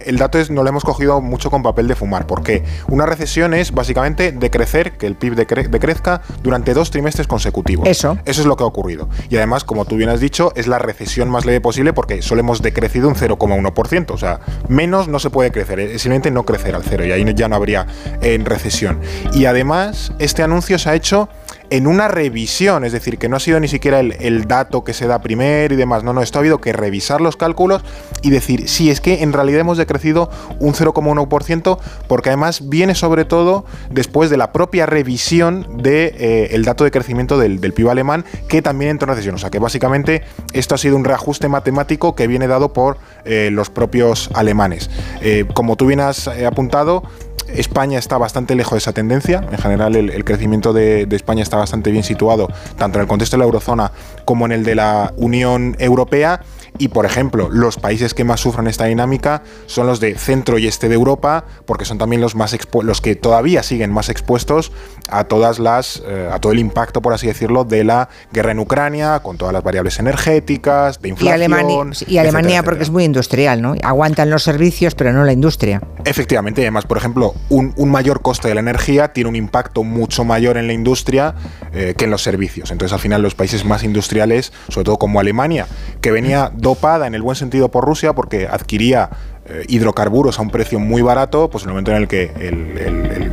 el 0.05 0.17
dato 0.17 0.39
es, 0.39 0.49
no 0.49 0.63
lo 0.63 0.69
hemos 0.69 0.83
cogido 0.83 1.21
mucho 1.21 1.49
con 1.49 1.63
papel 1.63 1.87
de 1.87 1.95
fumar, 1.95 2.27
porque 2.27 2.63
una 2.87 3.05
recesión 3.05 3.53
es 3.53 3.71
básicamente 3.71 4.31
decrecer, 4.31 4.93
que 4.97 5.07
el 5.07 5.15
PIB 5.15 5.35
de 5.35 5.45
decrezca 5.55 6.22
durante 6.43 6.74
dos 6.74 6.91
trimestres 6.91 7.27
consecutivos. 7.27 7.88
Eso. 7.88 8.17
Eso 8.25 8.41
es 8.41 8.48
lo 8.48 8.55
que 8.55 8.63
ha 8.63 8.67
ocurrido. 8.67 9.10
Y 9.29 9.38
además, 9.38 9.63
como 9.63 9.86
tú 9.86 9.96
bien 9.96 10.10
has 10.10 10.20
dicho, 10.20 10.51
es 10.55 10.67
la 10.67 10.79
recesión 10.79 11.29
más 11.29 11.46
leve 11.46 11.62
posible 11.62 11.93
porque 11.93 12.22
solo 12.22 12.41
hemos 12.41 12.62
decrecido 12.62 13.08
un 13.08 13.15
0,1%. 13.15 14.12
O 14.12 14.17
sea, 14.17 14.39
menos 14.67 15.08
no 15.08 15.20
se 15.20 15.29
puede 15.29 15.51
crecer, 15.51 15.79
es 15.79 16.01
simplemente 16.01 16.31
no 16.31 16.46
crecer 16.46 16.75
al 16.75 16.84
cero 16.84 17.05
y 17.05 17.12
ahí 17.12 17.25
ya 17.36 17.48
no 17.48 17.55
habría 17.55 17.88
en 18.22 18.46
recesión. 18.46 19.00
Y 19.34 19.46
además, 19.46 20.13
este 20.20 20.43
anuncio 20.43 20.77
se 20.79 20.89
ha 20.89 20.96
hecho 20.96 21.29
en 21.71 21.87
una 21.87 22.09
revisión, 22.09 22.83
es 22.83 22.91
decir, 22.91 23.17
que 23.17 23.29
no 23.29 23.37
ha 23.37 23.39
sido 23.39 23.57
ni 23.61 23.69
siquiera 23.69 24.01
el, 24.01 24.45
dato 24.45 24.83
que 24.83 24.93
se 24.93 25.07
da 25.07 25.21
primero 25.21 25.73
y 25.73 25.77
demás, 25.77 26.03
no, 26.03 26.11
no, 26.11 26.21
esto 26.21 26.37
ha 26.37 26.41
habido 26.41 26.59
que 26.59 26.73
revisar 26.73 27.21
los 27.21 27.37
cálculos 27.37 27.81
y 28.21 28.29
decir, 28.29 28.67
sí, 28.67 28.91
es 28.91 28.99
que 28.99 29.23
en 29.23 29.31
realidad 29.31 29.61
hemos 29.61 29.77
decrecido 29.77 30.29
un 30.59 30.73
0,1%, 30.73 31.79
porque 32.09 32.29
además 32.29 32.67
viene 32.67 32.93
sobre 32.93 33.23
todo 33.23 33.63
después 33.89 34.29
de 34.29 34.35
la 34.35 34.51
propia 34.51 34.85
revisión 34.85 35.65
del 35.77 35.81
de, 36.11 36.47
eh, 36.51 36.61
dato 36.61 36.83
de 36.83 36.91
crecimiento 36.91 37.37
del, 37.37 37.59
PIB 37.59 37.89
alemán, 37.89 38.25
que 38.49 38.61
también 38.61 38.91
entra 38.91 39.05
en 39.05 39.11
recesión. 39.11 39.35
O 39.35 39.37
sea 39.37 39.49
que 39.49 39.59
básicamente 39.59 40.23
esto 40.51 40.75
ha 40.75 40.77
sido 40.77 40.97
un 40.97 41.05
reajuste 41.05 41.47
matemático 41.47 42.15
que 42.15 42.27
viene 42.27 42.47
dado 42.47 42.73
por 42.73 42.97
eh, 43.23 43.49
los 43.49 43.69
propios 43.69 44.29
alemanes. 44.33 44.89
Eh, 45.21 45.45
como 45.53 45.77
tú 45.77 45.85
bien 45.85 46.01
has 46.01 46.27
apuntado, 46.27 47.03
España 47.47 48.00
está 48.00 48.17
bastante 48.17 48.55
lejos 48.55 48.73
de 48.73 48.77
esa 48.77 48.93
tendencia. 48.93 49.43
En 49.51 49.57
general, 49.57 49.95
el, 49.95 50.23
crecimiento 50.23 50.73
de, 50.73 51.07
España 51.11 51.43
está 51.43 51.57
bastante 51.57 51.91
bien 51.91 52.03
situado, 52.03 52.47
tanto 52.77 52.97
en 52.97 53.03
el 53.03 53.07
contexto 53.07 53.35
de 53.35 53.39
la 53.39 53.45
eurozona 53.45 53.91
como 54.25 54.45
en 54.45 54.51
el 54.51 54.63
de 54.63 54.75
la 54.75 55.13
Unión 55.17 55.75
Europea. 55.79 56.41
Y, 56.81 56.88
por 56.88 57.05
ejemplo, 57.05 57.47
los 57.47 57.77
países 57.77 58.15
que 58.15 58.23
más 58.23 58.39
sufren 58.39 58.65
esta 58.65 58.85
dinámica 58.85 59.43
son 59.67 59.85
los 59.85 60.00
de 60.00 60.15
centro 60.15 60.57
y 60.57 60.65
este 60.65 60.89
de 60.89 60.95
Europa, 60.95 61.45
porque 61.67 61.85
son 61.85 62.00
también 62.00 62.21
los, 62.21 62.33
más 62.33 62.57
los 62.81 63.01
que 63.01 63.15
todavía 63.15 63.61
siguen 63.61 63.91
más 63.91 64.09
expuestos 64.09 64.71
a 65.07 65.25
todas 65.25 65.59
las 65.59 66.01
eh, 66.07 66.27
a 66.31 66.39
todo 66.39 66.53
el 66.53 66.57
impacto, 66.57 67.00
por 67.03 67.13
así 67.13 67.27
decirlo, 67.27 67.65
de 67.65 67.83
la 67.83 68.09
guerra 68.33 68.53
en 68.53 68.57
Ucrania, 68.57 69.19
con 69.19 69.38
todas 69.38 69.53
las 69.53 69.61
variables 69.61 70.00
energéticas, 70.00 71.00
de 71.00 71.09
inflación. 71.09 71.39
Y 71.39 71.43
Alemania, 71.43 71.97
y 72.07 72.17
Alemania 72.17 72.63
porque 72.63 72.81
es 72.81 72.89
muy 72.89 73.03
industrial, 73.03 73.61
¿no? 73.61 73.75
Aguantan 73.83 74.31
los 74.31 74.41
servicios, 74.41 74.95
pero 74.95 75.13
no 75.13 75.23
la 75.23 75.33
industria. 75.33 75.83
Efectivamente, 76.03 76.61
además, 76.61 76.85
por 76.85 76.97
ejemplo, 76.97 77.35
un, 77.50 77.75
mayor 77.91 78.23
coste 78.23 78.47
de 78.47 78.55
la 78.55 78.61
energía 78.61 79.13
tiene 79.13 79.29
un 79.29 79.35
impacto 79.35 79.83
mucho 79.83 80.23
mayor 80.23 80.57
en 80.57 80.65
la 80.65 80.73
industria 80.73 81.35
eh, 81.73 81.93
que 81.95 82.05
en 82.05 82.11
los 82.11 82.23
servicios. 82.23 82.71
Entonces, 82.71 82.93
al 82.93 83.00
final, 83.00 83.21
los 83.21 83.35
países 83.35 83.65
más 83.65 83.83
industriales, 83.83 84.51
sobre 84.69 84.85
todo 84.85 84.97
como 84.97 85.19
Alemania, 85.19 85.67
que 86.01 86.09
venía 86.09 86.51
dopada 86.71 87.05
en 87.07 87.15
el 87.15 87.21
buen 87.21 87.35
sentido 87.35 87.69
por 87.69 87.83
Rusia 87.83 88.13
porque 88.13 88.47
adquiría 88.47 89.09
eh, 89.51 89.65
hidrocarburos 89.67 90.39
a 90.39 90.41
un 90.41 90.50
precio 90.50 90.79
muy 90.79 91.01
barato, 91.01 91.50
pues 91.50 91.63
en 91.63 91.70
el 91.70 91.74
momento 91.74 91.91
en 91.91 91.98
el 91.98 92.08
que 92.08 92.31
el, 92.39 93.31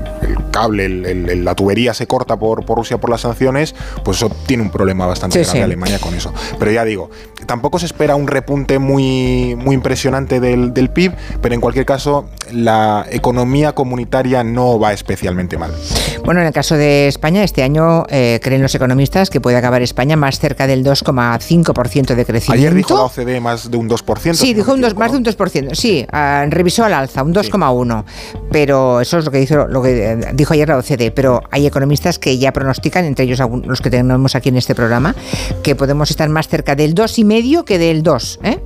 cable, 0.51 0.89
la 1.37 1.55
tubería 1.55 1.95
se 1.95 2.07
corta 2.07 2.37
por, 2.37 2.65
por, 2.65 2.79
Rusia 2.79 2.99
por 2.99 3.11
las 3.11 3.21
sanciones, 3.21 3.75
pues 4.05 4.17
eso 4.17 4.31
tiene 4.47 4.63
un 4.63 4.71
problema 4.71 5.07
bastante 5.07 5.41
grande 5.43 5.63
Alemania 5.63 5.99
con 5.99 6.15
eso. 6.15 6.33
Pero 6.59 6.71
ya 6.71 6.85
digo, 6.85 7.11
tampoco 7.47 7.79
se 7.79 7.87
espera 7.87 8.17
un 8.17 8.27
repunte 8.27 8.79
muy, 8.79 9.55
muy 9.57 9.75
impresionante 9.75 10.41
del, 10.41 10.75
del 10.75 10.91
PIB, 10.91 11.13
pero 11.41 11.55
en 11.55 11.61
cualquier 11.61 11.87
caso 11.87 12.29
la 12.53 13.07
economía 13.11 13.75
comunitaria 13.75 14.43
no 14.43 14.79
va 14.79 14.93
especialmente 14.93 15.59
mal. 15.59 15.73
Bueno, 16.25 16.41
en 16.41 16.47
el 16.47 16.53
caso 16.53 16.77
de 16.77 17.09
España, 17.09 17.45
este 17.45 17.63
año 17.63 18.05
eh, 18.09 18.41
creen 18.43 18.63
los 18.63 18.75
economistas 18.75 19.31
que 19.31 19.41
puede 19.41 19.57
acabar 19.57 19.83
España 19.83 20.17
más 20.17 20.39
cerca 20.39 20.67
del 20.67 20.85
2,5% 20.85 22.15
de 22.15 22.25
crecimiento. 22.25 22.53
Ayer 22.53 22.75
dijo 22.75 22.95
la 22.95 23.05
OCDE 23.05 23.41
más 23.41 23.71
de 23.71 23.77
un 23.77 23.89
2%. 23.89 24.35
Sí, 24.35 24.55
dijo 24.55 24.73
un 24.73 24.81
más 24.81 25.13
de 25.13 25.19
un 25.19 25.25
2%. 25.25 25.75
Sí, 25.75 26.07
Ah, 26.11 26.47
revisó 26.49 26.85
al 26.85 26.95
alza, 26.95 27.23
un 27.23 27.35
2,1. 27.35 28.05
Pero 28.51 29.01
eso 29.01 29.19
es 29.19 29.25
lo 29.25 29.31
que, 29.31 29.43
hizo, 29.43 29.67
lo 29.67 29.83
que 29.83 30.13
eh, 30.13 30.19
dijo 30.35 30.55
ayer 30.55 30.69
la 30.69 30.79
OCDE. 30.79 31.11
Pero 31.11 31.43
hay 31.51 31.67
economistas 31.67 32.19
que 32.19 32.39
ya 32.39 32.53
pronostican, 32.53 33.05
entre 33.05 33.25
ellos 33.25 33.41
los 33.65 33.81
que 33.81 33.91
tenemos 33.91 34.35
aquí 34.35 34.49
en 34.49 34.57
este 34.57 34.75
programa, 34.75 35.15
que 35.63 35.75
podemos 35.75 36.11
estar 36.11 36.29
más 36.29 36.49
cerca 36.49 36.75
del 36.75 36.95
2,5 36.95 37.65
que 37.65 37.79
del 37.79 38.03
2. 38.03 38.41
¿eh? 38.43 38.59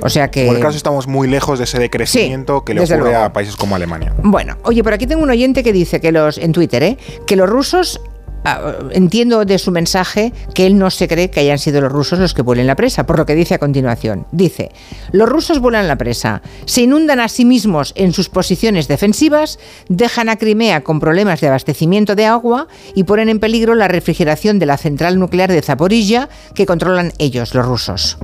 O 0.00 0.08
sea 0.08 0.30
que. 0.30 0.46
Por 0.46 0.56
el 0.56 0.62
caso, 0.62 0.76
estamos 0.76 1.06
muy 1.06 1.28
lejos 1.28 1.58
de 1.58 1.64
ese 1.64 1.78
decrecimiento 1.78 2.64
que 2.64 2.74
le 2.74 2.82
ocurre 2.82 3.14
a 3.14 3.32
países 3.32 3.56
como 3.56 3.76
Alemania. 3.76 4.14
Bueno, 4.22 4.58
oye, 4.64 4.82
por 4.82 4.92
aquí 4.92 5.06
tengo 5.06 5.22
un 5.22 5.30
oyente 5.30 5.62
que 5.62 5.72
dice 5.72 6.00
que 6.00 6.12
los, 6.12 6.38
en 6.38 6.52
Twitter, 6.52 6.82
¿eh? 6.82 6.98
que 7.26 7.36
los 7.36 7.48
rusos 7.48 8.00
Ah, 8.44 8.74
entiendo 8.90 9.44
de 9.44 9.58
su 9.58 9.70
mensaje 9.70 10.32
que 10.54 10.66
él 10.66 10.76
no 10.76 10.90
se 10.90 11.06
cree 11.06 11.30
que 11.30 11.40
hayan 11.40 11.58
sido 11.58 11.80
los 11.80 11.92
rusos 11.92 12.18
los 12.18 12.34
que 12.34 12.42
vuelen 12.42 12.66
la 12.66 12.74
presa, 12.74 13.06
por 13.06 13.18
lo 13.18 13.26
que 13.26 13.34
dice 13.34 13.54
a 13.54 13.58
continuación. 13.58 14.26
Dice, 14.32 14.70
los 15.12 15.28
rusos 15.28 15.60
vuelan 15.60 15.86
la 15.86 15.96
presa, 15.96 16.42
se 16.64 16.82
inundan 16.82 17.20
a 17.20 17.28
sí 17.28 17.44
mismos 17.44 17.92
en 17.96 18.12
sus 18.12 18.28
posiciones 18.28 18.88
defensivas, 18.88 19.58
dejan 19.88 20.28
a 20.28 20.36
Crimea 20.36 20.82
con 20.82 20.98
problemas 20.98 21.40
de 21.40 21.48
abastecimiento 21.48 22.16
de 22.16 22.26
agua 22.26 22.66
y 22.94 23.04
ponen 23.04 23.28
en 23.28 23.38
peligro 23.38 23.74
la 23.74 23.88
refrigeración 23.88 24.58
de 24.58 24.66
la 24.66 24.76
central 24.76 25.18
nuclear 25.18 25.52
de 25.52 25.62
Zaporilla 25.62 26.28
que 26.54 26.66
controlan 26.66 27.12
ellos, 27.18 27.54
los 27.54 27.66
rusos. 27.66 28.18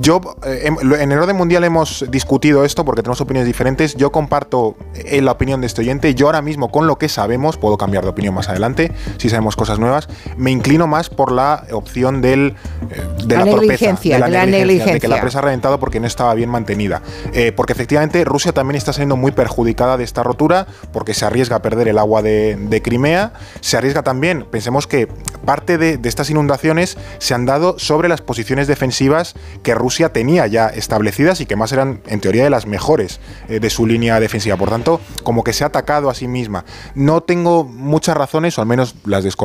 Yo, 0.00 0.20
eh, 0.44 0.70
en 1.00 1.12
el 1.12 1.18
orden 1.18 1.36
mundial 1.36 1.64
hemos 1.64 2.04
discutido 2.10 2.64
esto 2.64 2.84
porque 2.84 3.02
tenemos 3.02 3.20
opiniones 3.20 3.46
diferentes. 3.46 3.96
Yo 3.96 4.12
comparto 4.12 4.76
eh, 4.94 5.22
la 5.22 5.32
opinión 5.32 5.60
de 5.60 5.66
este 5.66 5.80
oyente. 5.80 6.14
Yo 6.14 6.26
ahora 6.26 6.42
mismo, 6.42 6.70
con 6.70 6.86
lo 6.86 6.96
que 6.96 7.08
sabemos, 7.08 7.56
puedo 7.56 7.78
cambiar 7.78 8.04
de 8.04 8.10
opinión 8.10 8.34
más 8.34 8.48
adelante, 8.48 8.92
si 9.16 9.30
sabemos 9.30 9.45
cosas 9.54 9.78
nuevas, 9.78 10.08
me 10.36 10.50
inclino 10.50 10.88
más 10.88 11.10
por 11.10 11.30
la 11.30 11.64
opción 11.70 12.22
del, 12.22 12.56
eh, 12.90 13.02
de 13.24 13.36
la, 13.36 13.44
negligencia, 13.44 14.18
de 14.18 14.30
la, 14.30 14.46
negligencia, 14.46 14.94
de 14.94 15.00
que 15.00 15.08
la 15.08 15.20
presa 15.20 15.38
ha 15.38 15.42
reventado 15.42 15.78
porque 15.78 16.00
no 16.00 16.06
estaba 16.06 16.34
bien 16.34 16.50
mantenida. 16.50 17.02
Eh, 17.32 17.52
porque 17.52 17.72
efectivamente 17.74 18.24
Rusia 18.24 18.52
también 18.52 18.76
está 18.76 18.92
siendo 18.92 19.16
muy 19.16 19.32
perjudicada 19.32 19.96
de 19.96 20.04
esta 20.04 20.22
rotura 20.22 20.66
porque 20.92 21.14
se 21.14 21.24
arriesga 21.24 21.56
a 21.56 21.62
perder 21.62 21.88
el 21.88 21.98
agua 21.98 22.22
de, 22.22 22.80
Crimea, 22.82 23.32
se 23.60 23.76
arriesga 23.76 24.02
también, 24.02 24.46
pensemos 24.50 24.86
que 24.86 25.08
parte 25.44 25.78
de, 25.78 25.98
estas 26.04 26.30
inundaciones 26.30 26.96
se 27.18 27.34
han 27.34 27.46
dado 27.46 27.78
sobre 27.78 28.08
las 28.08 28.20
posiciones 28.20 28.66
defensivas 28.66 29.34
que 29.62 29.74
Rusia 29.74 30.12
tenía 30.12 30.46
ya 30.46 30.68
establecidas 30.68 31.40
y 31.40 31.46
que 31.46 31.56
más 31.56 31.72
eran 31.72 32.00
en 32.06 32.20
teoría 32.20 32.44
de 32.44 32.50
las 32.50 32.66
mejores 32.66 33.20
eh, 33.48 33.60
de 33.60 33.70
su 33.70 33.86
línea 33.86 34.20
defensiva. 34.20 34.56
Por 34.56 34.70
tanto, 34.70 35.00
como 35.22 35.44
que 35.44 35.52
se 35.52 35.64
ha 35.64 35.68
atacado 35.68 36.10
a 36.10 36.14
sí 36.14 36.28
misma. 36.28 36.64
No 36.94 37.22
tengo 37.22 37.64
muchas 37.64 38.16
razones, 38.16 38.58
o 38.58 38.62
al 38.62 38.68
menos 38.68 38.94
las 39.04 39.24
desconozco, 39.24 39.35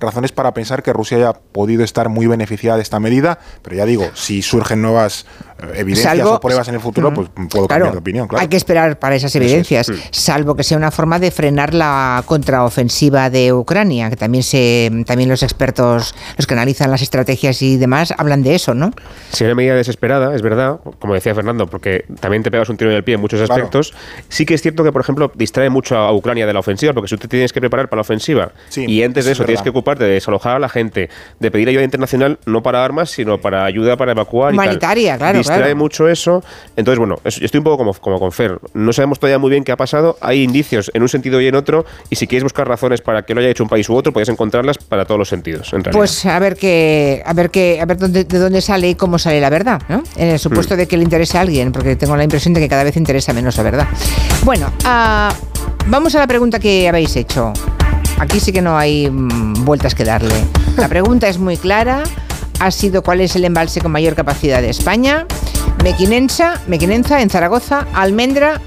razones 0.00 0.32
para 0.32 0.54
pensar 0.54 0.82
que 0.82 0.92
Rusia 0.92 1.18
haya 1.18 1.32
podido 1.32 1.84
estar 1.84 2.08
muy 2.08 2.26
beneficiada 2.26 2.76
de 2.76 2.82
esta 2.82 3.00
medida, 3.00 3.38
pero 3.62 3.76
ya 3.76 3.84
digo, 3.84 4.10
si 4.14 4.42
surgen 4.42 4.82
nuevas 4.82 5.26
eh, 5.58 5.80
evidencias 5.80 6.20
o 6.20 6.38
pruebas 6.38 6.68
en 6.68 6.74
el 6.74 6.80
futuro, 6.80 7.14
pues 7.14 7.28
puedo 7.50 7.66
cambiar 7.66 7.92
de 7.92 7.98
opinión. 7.98 8.28
Hay 8.36 8.48
que 8.48 8.56
esperar 8.56 8.98
para 8.98 9.16
esas 9.16 9.34
evidencias, 9.36 9.90
salvo 10.10 10.54
que 10.54 10.62
sea 10.62 10.76
una 10.76 10.90
forma 10.90 11.18
de 11.18 11.30
frenar 11.30 11.72
la 11.72 12.22
contraofensiva 12.26 13.30
de 13.30 13.52
Ucrania, 13.52 14.10
que 14.10 14.16
también 14.16 14.42
se 14.42 14.90
también 15.06 15.30
los 15.30 15.42
expertos, 15.42 16.14
los 16.36 16.46
que 16.46 16.54
analizan 16.54 16.90
las 16.90 17.00
estrategias 17.00 17.62
y 17.62 17.76
demás, 17.78 18.12
hablan 18.18 18.42
de 18.42 18.54
eso, 18.54 18.74
¿no? 18.74 18.90
Si 19.30 19.44
una 19.44 19.54
medida 19.54 19.74
desesperada, 19.74 20.34
es 20.34 20.42
verdad, 20.42 20.78
como 20.98 21.14
decía 21.14 21.34
Fernando, 21.34 21.66
porque 21.66 22.04
también 22.20 22.42
te 22.42 22.50
pegas 22.50 22.68
un 22.68 22.76
tiro 22.76 22.90
en 22.90 22.96
el 22.96 23.04
pie 23.04 23.14
en 23.14 23.20
muchos 23.20 23.40
aspectos. 23.40 23.94
Sí 24.28 24.44
que 24.44 24.54
es 24.54 24.62
cierto 24.62 24.84
que, 24.84 24.92
por 24.92 25.00
ejemplo, 25.00 25.32
distrae 25.34 25.70
mucho 25.70 25.96
a 25.96 26.12
Ucrania 26.12 26.46
de 26.46 26.52
la 26.52 26.60
ofensiva, 26.60 26.92
porque 26.92 27.08
si 27.08 27.16
tú 27.16 27.22
te 27.22 27.28
tienes 27.28 27.52
que 27.52 27.60
preparar 27.60 27.88
para 27.88 27.98
la 27.98 28.02
ofensiva 28.02 28.52
y 28.74 29.02
antes 29.02 29.24
de 29.24 29.32
eso 29.32 29.44
tienes 29.44 29.62
que 29.62 29.70
ocuparte 29.70 30.04
de 30.04 30.10
desalojar 30.10 30.56
a 30.56 30.58
la 30.58 30.68
gente, 30.68 31.08
de 31.40 31.50
pedir 31.50 31.68
ayuda 31.68 31.84
internacional, 31.84 32.38
no 32.44 32.62
para 32.62 32.84
armas, 32.84 33.10
sino 33.10 33.40
para 33.40 33.64
ayuda 33.64 33.96
para 33.96 34.12
evacuar. 34.12 34.52
Humanitaria, 34.52 35.14
y 35.14 35.18
claro 35.18 35.45
distrae 35.54 35.74
mucho 35.74 36.08
eso. 36.08 36.42
Entonces, 36.76 36.98
bueno, 36.98 37.16
estoy 37.24 37.58
un 37.58 37.64
poco 37.64 37.78
como, 37.78 37.94
como 37.94 38.18
con 38.18 38.32
Fer. 38.32 38.58
No 38.74 38.92
sabemos 38.92 39.18
todavía 39.18 39.38
muy 39.38 39.50
bien 39.50 39.64
qué 39.64 39.72
ha 39.72 39.76
pasado. 39.76 40.16
Hay 40.20 40.42
indicios 40.42 40.90
en 40.94 41.02
un 41.02 41.08
sentido 41.08 41.40
y 41.40 41.46
en 41.46 41.54
otro. 41.54 41.84
Y 42.10 42.16
si 42.16 42.26
quieres 42.26 42.42
buscar 42.44 42.68
razones 42.68 43.00
para 43.00 43.22
que 43.22 43.34
lo 43.34 43.40
haya 43.40 43.50
hecho 43.50 43.62
un 43.62 43.68
país 43.68 43.88
u 43.88 43.94
otro, 43.94 44.12
puedes 44.12 44.28
encontrarlas 44.28 44.78
para 44.78 45.04
todos 45.04 45.18
los 45.18 45.28
sentidos. 45.28 45.72
pues 45.92 46.26
a 46.26 46.38
ver 46.38 46.56
qué, 46.56 47.22
a 47.24 47.32
ver 47.32 47.50
qué, 47.50 47.78
a 47.80 47.86
ver 47.86 47.96
dónde, 47.96 48.24
de 48.24 48.38
dónde 48.38 48.60
sale 48.60 48.90
y 48.90 48.94
cómo 48.94 49.18
sale 49.18 49.40
la 49.40 49.50
verdad, 49.50 49.80
¿no? 49.88 50.02
En 50.16 50.28
el 50.28 50.38
supuesto 50.38 50.74
mm. 50.74 50.78
de 50.78 50.86
que 50.86 50.96
le 50.96 51.04
interese 51.04 51.38
a 51.38 51.40
alguien, 51.42 51.72
porque 51.72 51.96
tengo 51.96 52.16
la 52.16 52.24
impresión 52.24 52.54
de 52.54 52.60
que 52.60 52.68
cada 52.68 52.84
vez 52.84 52.96
interesa 52.96 53.32
menos 53.32 53.56
la 53.56 53.62
verdad. 53.62 53.86
Bueno, 54.44 54.72
uh, 54.84 55.32
vamos 55.86 56.14
a 56.14 56.18
la 56.18 56.26
pregunta 56.26 56.58
que 56.58 56.88
habéis 56.88 57.16
hecho. 57.16 57.52
Aquí 58.18 58.40
sí 58.40 58.52
que 58.52 58.62
no 58.62 58.78
hay 58.78 59.10
mm, 59.10 59.64
vueltas 59.64 59.94
que 59.94 60.04
darle. 60.04 60.34
La 60.76 60.88
pregunta 60.88 61.28
es 61.28 61.38
muy 61.38 61.56
clara. 61.56 62.02
Ha 62.60 62.70
sido 62.70 63.02
cuál 63.02 63.20
es 63.20 63.36
el 63.36 63.44
embalse 63.44 63.80
con 63.80 63.92
mayor 63.92 64.14
capacidad 64.14 64.62
de 64.62 64.70
España. 64.70 65.26
Mequinenza, 65.82 66.60
Mequinenza 66.66 67.20
en 67.20 67.30
Zaragoza, 67.30 67.86
Almendra 67.92 68.60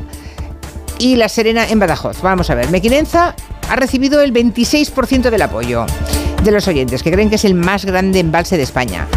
y 1.00 1.16
La 1.16 1.30
Serena 1.30 1.68
en 1.68 1.80
Badajoz. 1.80 2.22
Vamos 2.22 2.50
a 2.50 2.56
ver, 2.56 2.70
Mequinenza 2.70 3.36
ha 3.70 3.76
recibido 3.76 4.22
el 4.22 4.34
26% 4.34 5.30
del 5.30 5.42
apoyo 5.42 5.86
de 6.44 6.52
los 6.52 6.68
oyentes, 6.68 7.04
que 7.04 7.12
creen 7.12 7.30
que 7.30 7.36
es 7.36 7.46
el 7.46 7.56
más 7.56 7.86
grande 7.86 8.20
embalse 8.20 8.58
de 8.58 8.64
España. 8.64 9.08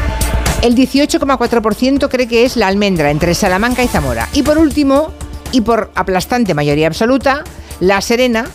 El 0.63 0.77
18,4% 0.77 2.09
cree 2.09 2.29
que 2.29 2.45
es 2.45 2.57
la 2.57 2.69
almendra 2.69 3.11
entre 3.11 3.35
Salamanca 3.35 3.83
y 3.83 3.89
Zamora. 3.89 4.29
Y 4.33 4.43
por 4.43 4.59
último, 4.59 5.11
y 5.51 5.63
por 5.63 5.91
aplastante 5.95 6.55
mayoría 6.55 6.87
absoluta, 6.87 7.43
La 7.81 8.01
Serena 8.01 8.47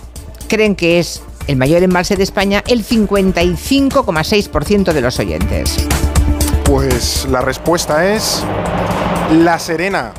creen 0.47 0.75
que 0.75 0.99
es 0.99 1.21
el 1.47 1.57
mayor 1.57 1.83
embalse 1.83 2.15
de 2.15 2.23
España, 2.23 2.63
el 2.67 2.85
55,6% 2.85 4.93
de 4.93 5.01
los 5.01 5.19
oyentes. 5.19 5.85
Pues 6.67 7.25
la 7.29 7.39
respuesta 7.39 8.05
es 8.05 8.43
La 9.31 9.57
Serena. 9.57 10.11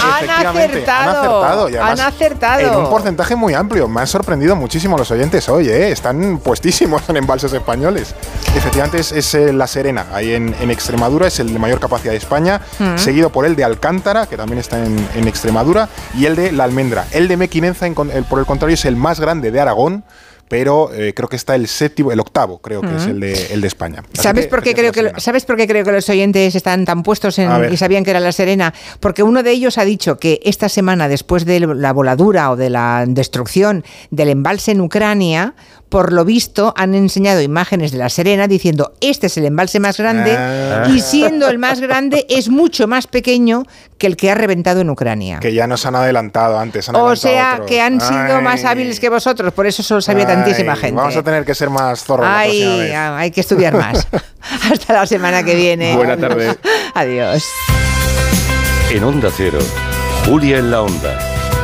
Han 0.00 0.46
acertado. 0.46 1.68
Han 1.82 2.00
acertado. 2.00 2.60
En 2.60 2.76
un 2.76 2.88
porcentaje 2.88 3.34
muy 3.34 3.54
amplio. 3.54 3.88
Me 3.88 4.02
han 4.02 4.06
sorprendido 4.06 4.54
muchísimo 4.54 4.96
los 4.96 5.10
oyentes 5.10 5.48
hoy, 5.48 5.68
¿eh? 5.68 5.90
Están 5.90 6.38
puestísimos 6.38 7.02
en 7.08 7.16
embalses 7.16 7.52
españoles. 7.52 8.14
Efectivamente 8.54 8.98
es, 8.98 9.34
eh, 9.34 9.52
La 9.52 9.66
Serena, 9.66 10.06
ahí 10.12 10.32
en, 10.34 10.54
Extremadura, 10.70 11.26
es 11.26 11.40
el 11.40 11.52
de 11.52 11.58
mayor 11.58 11.80
capacidad 11.80 12.12
de 12.12 12.18
España, 12.18 12.60
mm. 12.78 12.96
seguido 12.96 13.30
por 13.30 13.44
el 13.44 13.56
de 13.56 13.64
Alcántara, 13.64 14.26
que 14.26 14.36
también 14.36 14.60
está 14.60 14.78
en, 14.84 15.26
Extremadura, 15.26 15.88
y 16.16 16.26
el 16.26 16.36
de 16.36 16.52
La 16.52 16.64
Almendra. 16.64 17.04
El 17.10 17.26
de 17.26 17.36
Mequinenza, 17.36 17.86
por 18.28 18.38
el 18.38 18.46
contrario, 18.46 18.74
es 18.74 18.84
el 18.84 18.94
más 18.94 19.18
grande 19.18 19.50
de 19.50 19.60
Aragón 19.60 20.04
pero 20.48 20.92
eh, 20.92 21.14
creo 21.14 21.28
que 21.28 21.36
está 21.36 21.54
el 21.54 21.68
séptimo, 21.68 22.12
el 22.12 22.20
octavo, 22.20 22.58
creo 22.58 22.80
que 22.80 22.94
es 22.96 23.06
el 23.06 23.20
de, 23.20 23.52
el 23.52 23.60
de 23.60 23.66
España. 23.66 24.02
¿Sabes 24.12 24.46
por, 24.46 24.62
qué 24.62 24.74
creo 24.74 24.92
que, 24.92 25.12
¿Sabes 25.18 25.44
por 25.44 25.56
qué 25.56 25.66
creo 25.66 25.84
que 25.84 25.92
los 25.92 26.08
oyentes 26.08 26.54
están 26.54 26.84
tan 26.84 27.02
puestos 27.02 27.38
en, 27.38 27.72
y 27.72 27.76
sabían 27.76 28.04
que 28.04 28.10
era 28.10 28.20
La 28.20 28.32
Serena? 28.32 28.74
Porque 29.00 29.22
uno 29.22 29.42
de 29.42 29.50
ellos 29.50 29.78
ha 29.78 29.84
dicho 29.84 30.18
que 30.18 30.40
esta 30.44 30.68
semana, 30.68 31.08
después 31.08 31.44
de 31.44 31.60
la 31.60 31.92
voladura 31.92 32.50
o 32.50 32.56
de 32.56 32.70
la 32.70 33.04
destrucción 33.06 33.84
del 34.10 34.28
embalse 34.28 34.72
en 34.72 34.80
Ucrania, 34.80 35.54
por 35.94 36.12
lo 36.12 36.24
visto, 36.24 36.74
han 36.76 36.94
enseñado 36.96 37.40
imágenes 37.40 37.92
de 37.92 37.98
La 37.98 38.08
Serena 38.08 38.48
diciendo, 38.48 38.94
este 39.00 39.28
es 39.28 39.36
el 39.36 39.44
embalse 39.44 39.78
más 39.78 39.96
grande 39.96 40.34
ah. 40.36 40.88
y 40.88 41.00
siendo 41.00 41.48
el 41.48 41.58
más 41.58 41.80
grande 41.80 42.26
es 42.28 42.48
mucho 42.48 42.88
más 42.88 43.06
pequeño 43.06 43.62
que 43.96 44.08
el 44.08 44.16
que 44.16 44.28
ha 44.28 44.34
reventado 44.34 44.80
en 44.80 44.90
Ucrania. 44.90 45.38
Que 45.38 45.54
ya 45.54 45.68
nos 45.68 45.86
han 45.86 45.94
adelantado 45.94 46.58
antes. 46.58 46.88
o 46.88 47.14
sea, 47.16 47.60
que 47.66 47.80
han 47.80 48.00
sido 48.00 48.40
más 48.40 48.64
hábiles 48.64 48.98
que 48.98 49.08
vosotros, 49.08 49.52
por 49.52 49.66
eso 49.66 49.84
solo 49.84 50.00
sabía 50.00 50.26
tantísima 50.44 50.76
gente. 50.76 50.96
Vamos 50.96 51.16
a 51.16 51.22
tener 51.22 51.44
que 51.44 51.54
ser 51.54 51.70
más 51.70 52.04
zorros. 52.04 52.26
Ay, 52.28 52.62
hay 52.62 53.30
que 53.30 53.40
estudiar 53.40 53.74
más. 53.74 54.06
Hasta 54.70 54.92
la 54.92 55.06
semana 55.06 55.42
que 55.42 55.54
viene. 55.54 55.96
Buena 55.96 56.16
tarde. 56.16 56.56
Adiós. 56.94 57.48
En 58.90 59.02
Onda 59.02 59.30
Cero, 59.34 59.58
Julia 60.26 60.58
en 60.58 60.70
la 60.70 60.82
Onda, 60.82 61.18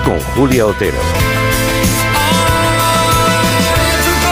con 0.04 0.18
Julia 0.34 0.66
Otero. 0.66 1.19